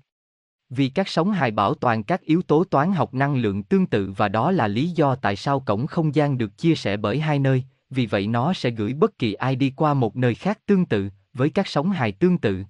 Vì 0.71 0.89
các 0.89 1.09
sóng 1.09 1.33
hài 1.33 1.51
bảo 1.51 1.75
toàn 1.75 2.03
các 2.03 2.21
yếu 2.21 2.43
tố 2.43 2.65
toán 2.65 2.93
học 2.93 3.15
năng 3.15 3.37
lượng 3.37 3.63
tương 3.63 3.87
tự 3.87 4.13
và 4.17 4.29
đó 4.29 4.51
là 4.51 4.69
lý 4.69 4.89
do 4.89 5.15
tại 5.15 5.37
sao 5.37 5.61
cổng 5.61 5.87
không 5.87 6.15
gian 6.15 6.39
được 6.39 6.59
chia 6.59 6.75
sẻ 6.75 6.97
bởi 6.97 7.21
hai 7.21 7.39
nơi, 7.39 7.65
vì 7.95 8.07
vậy 8.07 8.27
nó 8.27 8.53
sẽ 8.53 8.71
gửi 8.71 8.95
bất 8.95 9.19
kỳ 9.19 9.33
ai 9.33 9.57
đi 9.57 9.73
qua 9.77 9.95
một 9.95 10.17
nơi 10.17 10.35
khác 10.35 10.59
tương 10.67 10.87
tự, 10.87 11.11
với 11.33 11.51
các 11.51 11.69
sóng 11.69 11.91
hài 11.91 12.13
tương 12.13 12.39
tự. 12.39 12.65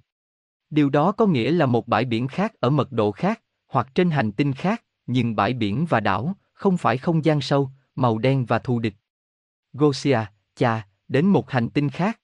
Điều 0.71 0.91
đó 0.91 1.13
có 1.13 1.27
nghĩa 1.27 1.51
là 1.51 1.67
một 1.67 1.89
bãi 1.89 2.05
biển 2.05 2.29
khác 2.29 2.53
ở 2.61 2.71
mật 2.71 2.93
độ 2.93 3.13
khác, 3.13 3.41
hoặc 3.67 3.89
trên 3.95 4.11
hành 4.11 4.33
tinh 4.33 4.53
khác, 4.53 4.85
nhưng 5.07 5.37
bãi 5.37 5.53
biển 5.53 5.87
và 5.89 6.01
đảo, 6.01 6.37
không 6.53 6.77
phải 6.77 6.99
không 6.99 7.25
gian 7.25 7.41
sâu, 7.41 7.71
màu 7.95 8.19
đen 8.19 8.45
và 8.45 8.59
thù 8.59 8.79
địch. 8.79 8.95
Gosia, 9.73 10.19
cha, 10.57 10.89
đến 11.09 11.27
một 11.27 11.51
hành 11.51 11.71
tinh 11.71 11.91
khác. 11.91 12.21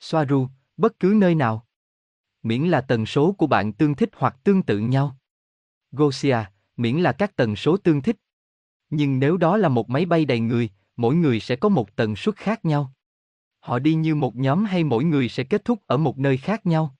Soaru, 0.00 0.48
bất 0.76 1.00
cứ 1.00 1.14
nơi 1.16 1.34
nào. 1.34 1.66
Miễn 2.42 2.62
là 2.62 2.80
tần 2.80 3.06
số 3.06 3.32
của 3.32 3.46
bạn 3.46 3.72
tương 3.72 3.94
thích 3.94 4.10
hoặc 4.16 4.36
tương 4.44 4.62
tự 4.62 4.78
nhau. 4.78 5.16
Gosia, 5.92 6.38
miễn 6.76 6.96
là 6.96 7.12
các 7.12 7.36
tần 7.36 7.56
số 7.56 7.76
tương 7.76 8.02
thích. 8.02 8.16
Nhưng 8.90 9.18
nếu 9.18 9.36
đó 9.36 9.56
là 9.56 9.68
một 9.68 9.90
máy 9.90 10.04
bay 10.06 10.24
đầy 10.24 10.40
người, 10.40 10.70
mỗi 11.00 11.14
người 11.14 11.40
sẽ 11.40 11.56
có 11.56 11.68
một 11.68 11.96
tần 11.96 12.16
suất 12.16 12.36
khác 12.36 12.64
nhau. 12.64 12.92
Họ 13.60 13.78
đi 13.78 13.94
như 13.94 14.14
một 14.14 14.36
nhóm 14.36 14.64
hay 14.64 14.84
mỗi 14.84 15.04
người 15.04 15.28
sẽ 15.28 15.44
kết 15.44 15.64
thúc 15.64 15.78
ở 15.86 15.96
một 15.96 16.18
nơi 16.18 16.36
khác 16.36 16.66
nhau? 16.66 16.94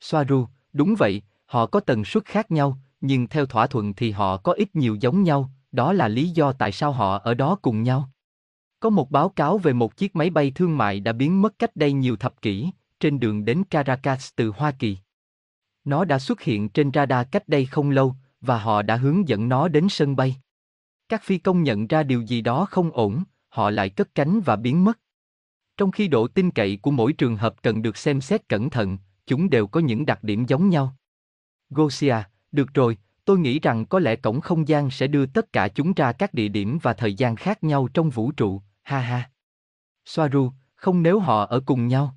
Soaru, 0.00 0.46
đúng 0.72 0.94
vậy, 0.98 1.22
họ 1.46 1.66
có 1.66 1.80
tần 1.80 2.04
suất 2.04 2.24
khác 2.24 2.50
nhau, 2.50 2.78
nhưng 3.00 3.28
theo 3.28 3.46
thỏa 3.46 3.66
thuận 3.66 3.94
thì 3.94 4.10
họ 4.10 4.36
có 4.36 4.52
ít 4.52 4.76
nhiều 4.76 4.96
giống 5.00 5.22
nhau, 5.22 5.50
đó 5.72 5.92
là 5.92 6.08
lý 6.08 6.28
do 6.28 6.52
tại 6.52 6.72
sao 6.72 6.92
họ 6.92 7.18
ở 7.18 7.34
đó 7.34 7.58
cùng 7.62 7.82
nhau. 7.82 8.10
Có 8.80 8.90
một 8.90 9.10
báo 9.10 9.28
cáo 9.28 9.58
về 9.58 9.72
một 9.72 9.96
chiếc 9.96 10.16
máy 10.16 10.30
bay 10.30 10.52
thương 10.54 10.78
mại 10.78 11.00
đã 11.00 11.12
biến 11.12 11.42
mất 11.42 11.58
cách 11.58 11.76
đây 11.76 11.92
nhiều 11.92 12.16
thập 12.16 12.42
kỷ, 12.42 12.70
trên 13.00 13.20
đường 13.20 13.44
đến 13.44 13.64
Caracas 13.64 14.30
từ 14.36 14.52
Hoa 14.56 14.70
Kỳ. 14.70 14.98
Nó 15.84 16.04
đã 16.04 16.18
xuất 16.18 16.42
hiện 16.42 16.68
trên 16.68 16.90
radar 16.94 17.26
cách 17.30 17.48
đây 17.48 17.66
không 17.66 17.90
lâu, 17.90 18.14
và 18.40 18.58
họ 18.58 18.82
đã 18.82 18.96
hướng 18.96 19.28
dẫn 19.28 19.48
nó 19.48 19.68
đến 19.68 19.86
sân 19.90 20.16
bay. 20.16 20.36
Các 21.12 21.22
phi 21.22 21.38
công 21.38 21.62
nhận 21.62 21.86
ra 21.86 22.02
điều 22.02 22.20
gì 22.20 22.40
đó 22.40 22.66
không 22.70 22.90
ổn, 22.92 23.22
họ 23.48 23.70
lại 23.70 23.90
cất 23.90 24.14
cánh 24.14 24.40
và 24.40 24.56
biến 24.56 24.84
mất. 24.84 24.98
Trong 25.76 25.90
khi 25.90 26.08
độ 26.08 26.28
tin 26.28 26.50
cậy 26.50 26.78
của 26.82 26.90
mỗi 26.90 27.12
trường 27.12 27.36
hợp 27.36 27.62
cần 27.62 27.82
được 27.82 27.96
xem 27.96 28.20
xét 28.20 28.48
cẩn 28.48 28.70
thận, 28.70 28.98
chúng 29.26 29.50
đều 29.50 29.66
có 29.66 29.80
những 29.80 30.06
đặc 30.06 30.24
điểm 30.24 30.44
giống 30.46 30.68
nhau. 30.68 30.96
Gosia, 31.70 32.16
được 32.52 32.74
rồi, 32.74 32.98
tôi 33.24 33.38
nghĩ 33.38 33.58
rằng 33.58 33.86
có 33.86 33.98
lẽ 33.98 34.16
cổng 34.16 34.40
không 34.40 34.68
gian 34.68 34.90
sẽ 34.90 35.06
đưa 35.06 35.26
tất 35.26 35.52
cả 35.52 35.68
chúng 35.68 35.92
ra 35.92 36.12
các 36.12 36.34
địa 36.34 36.48
điểm 36.48 36.78
và 36.82 36.92
thời 36.92 37.14
gian 37.14 37.36
khác 37.36 37.64
nhau 37.64 37.88
trong 37.94 38.10
vũ 38.10 38.32
trụ, 38.32 38.62
ha 38.82 38.98
ha. 38.98 39.30
Soaru, 40.04 40.52
không 40.74 41.02
nếu 41.02 41.18
họ 41.20 41.46
ở 41.46 41.60
cùng 41.66 41.88
nhau. 41.88 42.16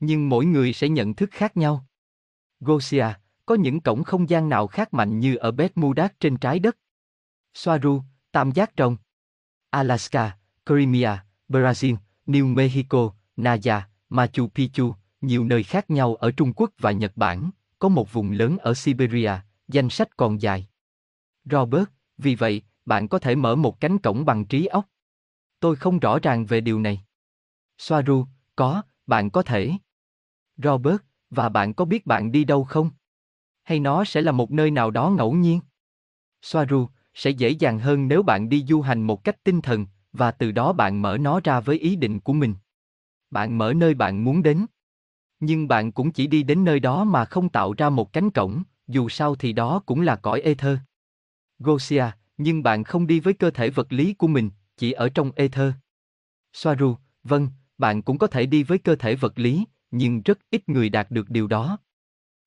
Nhưng 0.00 0.28
mỗi 0.28 0.44
người 0.44 0.72
sẽ 0.72 0.88
nhận 0.88 1.14
thức 1.14 1.30
khác 1.32 1.56
nhau. 1.56 1.86
Gosia, 2.60 3.06
có 3.46 3.54
những 3.54 3.80
cổng 3.80 4.04
không 4.04 4.28
gian 4.28 4.48
nào 4.48 4.66
khác 4.66 4.94
mạnh 4.94 5.18
như 5.18 5.36
ở 5.36 5.50
Bermuda 5.50 6.08
trên 6.20 6.36
trái 6.36 6.58
đất? 6.58 6.76
Soaru, 7.54 8.02
Tam 8.36 8.52
giác 8.52 8.76
trong 8.76 8.96
Alaska, 9.70 10.38
Crimea, 10.66 11.24
Brazil, 11.48 11.96
New 12.26 12.54
Mexico, 12.54 13.12
Naya, 13.36 13.88
Machu 14.08 14.48
Picchu, 14.48 14.94
nhiều 15.20 15.44
nơi 15.44 15.62
khác 15.62 15.90
nhau 15.90 16.14
ở 16.14 16.30
Trung 16.30 16.52
Quốc 16.56 16.70
và 16.78 16.92
Nhật 16.92 17.12
Bản, 17.16 17.50
có 17.78 17.88
một 17.88 18.12
vùng 18.12 18.32
lớn 18.32 18.58
ở 18.58 18.74
Siberia, 18.74 19.32
danh 19.68 19.90
sách 19.90 20.16
còn 20.16 20.40
dài. 20.42 20.68
Robert, 21.44 21.84
vì 22.18 22.34
vậy, 22.34 22.62
bạn 22.84 23.08
có 23.08 23.18
thể 23.18 23.34
mở 23.34 23.56
một 23.56 23.80
cánh 23.80 23.98
cổng 23.98 24.24
bằng 24.24 24.44
trí 24.44 24.66
óc. 24.66 24.86
Tôi 25.60 25.76
không 25.76 25.98
rõ 25.98 26.18
ràng 26.18 26.46
về 26.46 26.60
điều 26.60 26.80
này. 26.80 27.04
Soaru, 27.78 28.26
có, 28.56 28.82
bạn 29.06 29.30
có 29.30 29.42
thể. 29.42 29.72
Robert, 30.56 30.98
và 31.30 31.48
bạn 31.48 31.74
có 31.74 31.84
biết 31.84 32.06
bạn 32.06 32.32
đi 32.32 32.44
đâu 32.44 32.64
không? 32.64 32.90
Hay 33.62 33.80
nó 33.80 34.04
sẽ 34.04 34.22
là 34.22 34.32
một 34.32 34.50
nơi 34.50 34.70
nào 34.70 34.90
đó 34.90 35.10
ngẫu 35.10 35.32
nhiên? 35.32 35.60
Soaru, 36.42 36.88
sẽ 37.16 37.30
dễ 37.30 37.50
dàng 37.50 37.78
hơn 37.78 38.08
nếu 38.08 38.22
bạn 38.22 38.48
đi 38.48 38.64
du 38.68 38.80
hành 38.80 39.02
một 39.02 39.24
cách 39.24 39.44
tinh 39.44 39.60
thần, 39.60 39.86
và 40.12 40.30
từ 40.30 40.52
đó 40.52 40.72
bạn 40.72 41.02
mở 41.02 41.18
nó 41.20 41.40
ra 41.44 41.60
với 41.60 41.78
ý 41.78 41.96
định 41.96 42.20
của 42.20 42.32
mình. 42.32 42.54
Bạn 43.30 43.58
mở 43.58 43.72
nơi 43.76 43.94
bạn 43.94 44.24
muốn 44.24 44.42
đến. 44.42 44.66
Nhưng 45.40 45.68
bạn 45.68 45.92
cũng 45.92 46.12
chỉ 46.12 46.26
đi 46.26 46.42
đến 46.42 46.64
nơi 46.64 46.80
đó 46.80 47.04
mà 47.04 47.24
không 47.24 47.48
tạo 47.48 47.74
ra 47.78 47.90
một 47.90 48.12
cánh 48.12 48.30
cổng, 48.30 48.62
dù 48.86 49.08
sao 49.08 49.34
thì 49.34 49.52
đó 49.52 49.82
cũng 49.86 50.00
là 50.00 50.16
cõi 50.16 50.40
ether. 50.40 50.78
Gosia, 51.58 52.04
nhưng 52.38 52.62
bạn 52.62 52.84
không 52.84 53.06
đi 53.06 53.20
với 53.20 53.34
cơ 53.34 53.50
thể 53.50 53.70
vật 53.70 53.92
lý 53.92 54.14
của 54.14 54.26
mình, 54.26 54.50
chỉ 54.76 54.92
ở 54.92 55.08
trong 55.08 55.30
ether. 55.36 55.72
Soaru, 56.52 56.96
vâng, 57.24 57.48
bạn 57.78 58.02
cũng 58.02 58.18
có 58.18 58.26
thể 58.26 58.46
đi 58.46 58.62
với 58.62 58.78
cơ 58.78 58.96
thể 58.96 59.14
vật 59.14 59.38
lý, 59.38 59.64
nhưng 59.90 60.22
rất 60.22 60.38
ít 60.50 60.68
người 60.68 60.88
đạt 60.88 61.10
được 61.10 61.30
điều 61.30 61.46
đó. 61.46 61.78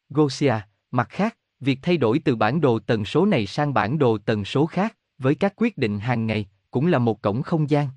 Gosia, 0.09 0.55
mặt 0.91 1.09
khác, 1.09 1.38
việc 1.59 1.79
thay 1.81 1.97
đổi 1.97 2.19
từ 2.19 2.35
bản 2.35 2.61
đồ 2.61 2.79
tần 2.79 3.05
số 3.05 3.25
này 3.25 3.45
sang 3.45 3.73
bản 3.73 3.97
đồ 3.99 4.17
tần 4.17 4.45
số 4.45 4.65
khác, 4.65 4.97
với 5.17 5.35
các 5.35 5.53
quyết 5.55 5.77
định 5.77 5.99
hàng 5.99 6.27
ngày, 6.27 6.49
cũng 6.71 6.87
là 6.87 6.99
một 6.99 7.21
cổng 7.21 7.41
không 7.41 7.69
gian. 7.69 7.87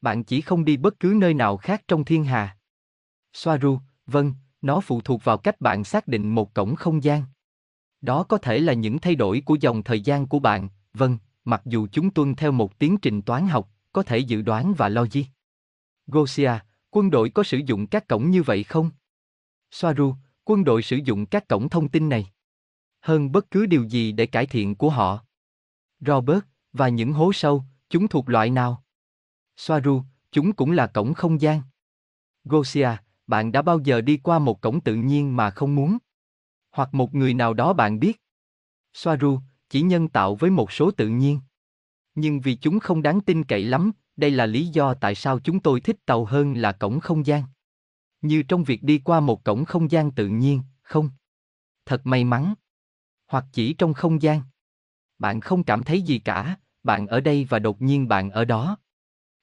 Bạn 0.00 0.24
chỉ 0.24 0.40
không 0.40 0.64
đi 0.64 0.76
bất 0.76 1.00
cứ 1.00 1.14
nơi 1.16 1.34
nào 1.34 1.56
khác 1.56 1.82
trong 1.88 2.04
thiên 2.04 2.24
hà. 2.24 2.56
Soaru, 3.32 3.78
vâng, 4.06 4.34
Nó 4.62 4.80
phụ 4.80 5.00
thuộc 5.00 5.24
vào 5.24 5.38
cách 5.38 5.60
bạn 5.60 5.84
xác 5.84 6.08
định 6.08 6.34
một 6.34 6.54
cổng 6.54 6.76
không 6.76 7.04
gian. 7.04 7.22
Đó 8.00 8.22
có 8.22 8.38
thể 8.38 8.58
là 8.58 8.72
những 8.72 8.98
thay 8.98 9.14
đổi 9.14 9.42
của 9.44 9.56
dòng 9.60 9.82
thời 9.82 10.00
gian 10.00 10.26
của 10.26 10.38
bạn, 10.38 10.68
vâng, 10.94 11.18
mặc 11.44 11.62
dù 11.64 11.86
chúng 11.92 12.10
tuân 12.10 12.34
theo 12.34 12.52
một 12.52 12.78
tiến 12.78 12.96
trình 13.02 13.22
toán 13.22 13.46
học, 13.46 13.70
có 13.92 14.02
thể 14.02 14.18
dự 14.18 14.42
đoán 14.42 14.74
và 14.74 14.88
logic. 14.88 15.22
Gosia, 16.06 16.52
quân 16.90 17.10
đội 17.10 17.30
có 17.30 17.42
sử 17.42 17.60
dụng 17.66 17.86
các 17.86 18.08
cổng 18.08 18.30
như 18.30 18.42
vậy 18.42 18.64
không? 18.64 18.90
Soaru, 19.70 20.14
quân 20.44 20.64
đội 20.64 20.82
sử 20.82 20.96
dụng 20.96 21.26
các 21.26 21.48
cổng 21.48 21.68
thông 21.68 21.88
tin 21.88 22.08
này. 22.08 22.30
Hơn 23.04 23.32
bất 23.32 23.50
cứ 23.50 23.66
điều 23.66 23.84
gì 23.84 24.12
để 24.12 24.26
cải 24.26 24.46
thiện 24.46 24.74
của 24.74 24.90
họ. 24.90 25.24
Robert, 26.00 26.44
và 26.72 26.88
những 26.88 27.12
hố 27.12 27.32
sâu, 27.32 27.64
chúng 27.88 28.08
thuộc 28.08 28.28
loại 28.28 28.50
nào? 28.50 28.84
Soaru, 29.56 30.02
chúng 30.32 30.52
cũng 30.52 30.70
là 30.70 30.86
cổng 30.86 31.14
không 31.14 31.40
gian. 31.40 31.62
Gosia, 32.44 32.88
bạn 33.26 33.52
đã 33.52 33.62
bao 33.62 33.78
giờ 33.78 34.00
đi 34.00 34.16
qua 34.16 34.38
một 34.38 34.60
cổng 34.60 34.80
tự 34.80 34.94
nhiên 34.94 35.36
mà 35.36 35.50
không 35.50 35.74
muốn? 35.74 35.98
Hoặc 36.70 36.94
một 36.94 37.14
người 37.14 37.34
nào 37.34 37.54
đó 37.54 37.72
bạn 37.72 38.00
biết? 38.00 38.22
Soaru, 38.94 39.40
chỉ 39.68 39.82
nhân 39.82 40.08
tạo 40.08 40.34
với 40.34 40.50
một 40.50 40.72
số 40.72 40.90
tự 40.90 41.08
nhiên. 41.08 41.40
Nhưng 42.14 42.40
vì 42.40 42.54
chúng 42.54 42.80
không 42.80 43.02
đáng 43.02 43.20
tin 43.20 43.44
cậy 43.44 43.64
lắm, 43.64 43.92
đây 44.16 44.30
là 44.30 44.46
lý 44.46 44.66
do 44.66 44.94
tại 44.94 45.14
sao 45.14 45.40
chúng 45.40 45.60
tôi 45.60 45.80
thích 45.80 45.96
tàu 46.06 46.24
hơn 46.24 46.54
là 46.54 46.72
cổng 46.72 47.00
không 47.00 47.26
gian. 47.26 47.42
Như 48.20 48.42
trong 48.42 48.64
việc 48.64 48.82
đi 48.82 48.98
qua 48.98 49.20
một 49.20 49.44
cổng 49.44 49.64
không 49.64 49.90
gian 49.90 50.10
tự 50.10 50.28
nhiên, 50.28 50.62
không? 50.82 51.10
Thật 51.86 52.06
may 52.06 52.24
mắn. 52.24 52.54
Hoặc 53.26 53.44
chỉ 53.52 53.72
trong 53.72 53.94
không 53.94 54.22
gian. 54.22 54.40
Bạn 55.18 55.40
không 55.40 55.64
cảm 55.64 55.82
thấy 55.82 56.02
gì 56.02 56.18
cả, 56.18 56.56
bạn 56.82 57.06
ở 57.06 57.20
đây 57.20 57.46
và 57.48 57.58
đột 57.58 57.82
nhiên 57.82 58.08
bạn 58.08 58.30
ở 58.30 58.44
đó. 58.44 58.78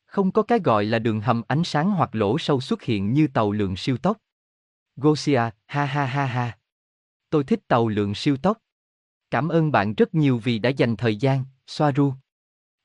Không 0.06 0.32
có 0.32 0.44
cái 0.44 0.60
gọi 0.60 0.86
là 0.86 1.00
đường 1.00 1.22
hầm 1.22 1.42
ánh 1.48 1.64
sáng 1.64 1.92
hoặc 1.92 2.16
lỗ 2.16 2.38
sâu 2.38 2.62
xuất 2.62 2.82
hiện 2.84 3.14
như 3.14 3.28
tàu 3.28 3.52
lượng 3.52 3.76
siêu 3.76 3.98
tốc. 3.98 4.18
Gosia, 4.96 5.42
ha 5.66 5.86
ha 5.86 6.06
ha 6.06 6.26
ha. 6.26 6.58
Tôi 7.30 7.44
thích 7.44 7.60
tàu 7.68 7.88
lượng 7.88 8.16
siêu 8.16 8.38
tốc. 8.38 8.58
Cảm 9.30 9.50
ơn 9.50 9.72
bạn 9.72 9.94
rất 9.94 10.14
nhiều 10.14 10.38
vì 10.38 10.60
đã 10.60 10.70
dành 10.70 10.96
thời 10.96 11.16
gian, 11.16 11.46
Soaru. 11.68 12.14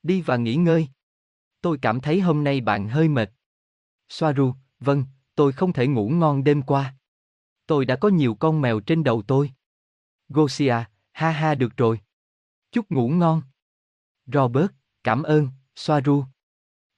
Đi 0.03 0.23
và 0.23 0.37
nghỉ 0.37 0.55
ngơi. 0.55 0.89
Tôi 1.61 1.79
cảm 1.83 2.01
thấy 2.01 2.21
hôm 2.21 2.45
nay 2.45 2.61
bạn 2.61 2.89
hơi 2.89 3.09
mệt. 3.09 3.31
Soaru, 4.09 4.55
vâng, 4.81 5.05
tôi 5.35 5.53
không 5.53 5.73
thể 5.73 5.87
ngủ 5.87 6.09
ngon 6.09 6.45
đêm 6.45 6.63
qua. 6.63 6.95
Tôi 7.67 7.85
đã 7.85 7.97
có 7.97 8.09
nhiều 8.09 8.35
con 8.35 8.61
mèo 8.61 8.81
trên 8.81 9.05
đầu 9.05 9.23
tôi. 9.23 9.51
Gosia, 10.29 10.75
ha 11.13 11.31
ha 11.31 11.55
được 11.55 11.77
rồi. 11.77 12.01
Chúc 12.71 12.91
ngủ 12.91 13.09
ngon. 13.09 13.43
Robert, 14.27 14.71
cảm 15.05 15.23
ơn, 15.23 15.49
Soaru. 15.77 16.25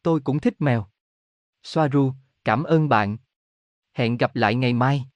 Tôi 0.03 0.21
cũng 0.21 0.41
thích 0.41 0.55
mèo. 0.59 0.87
Soaru, 1.63 2.13
cảm 2.45 2.65
ơn 2.65 2.89
bạn. 2.89 3.17
Hẹn 3.93 4.17
gặp 4.17 4.37
lại 4.37 4.55
ngày 4.55 4.73
mai. 4.73 5.09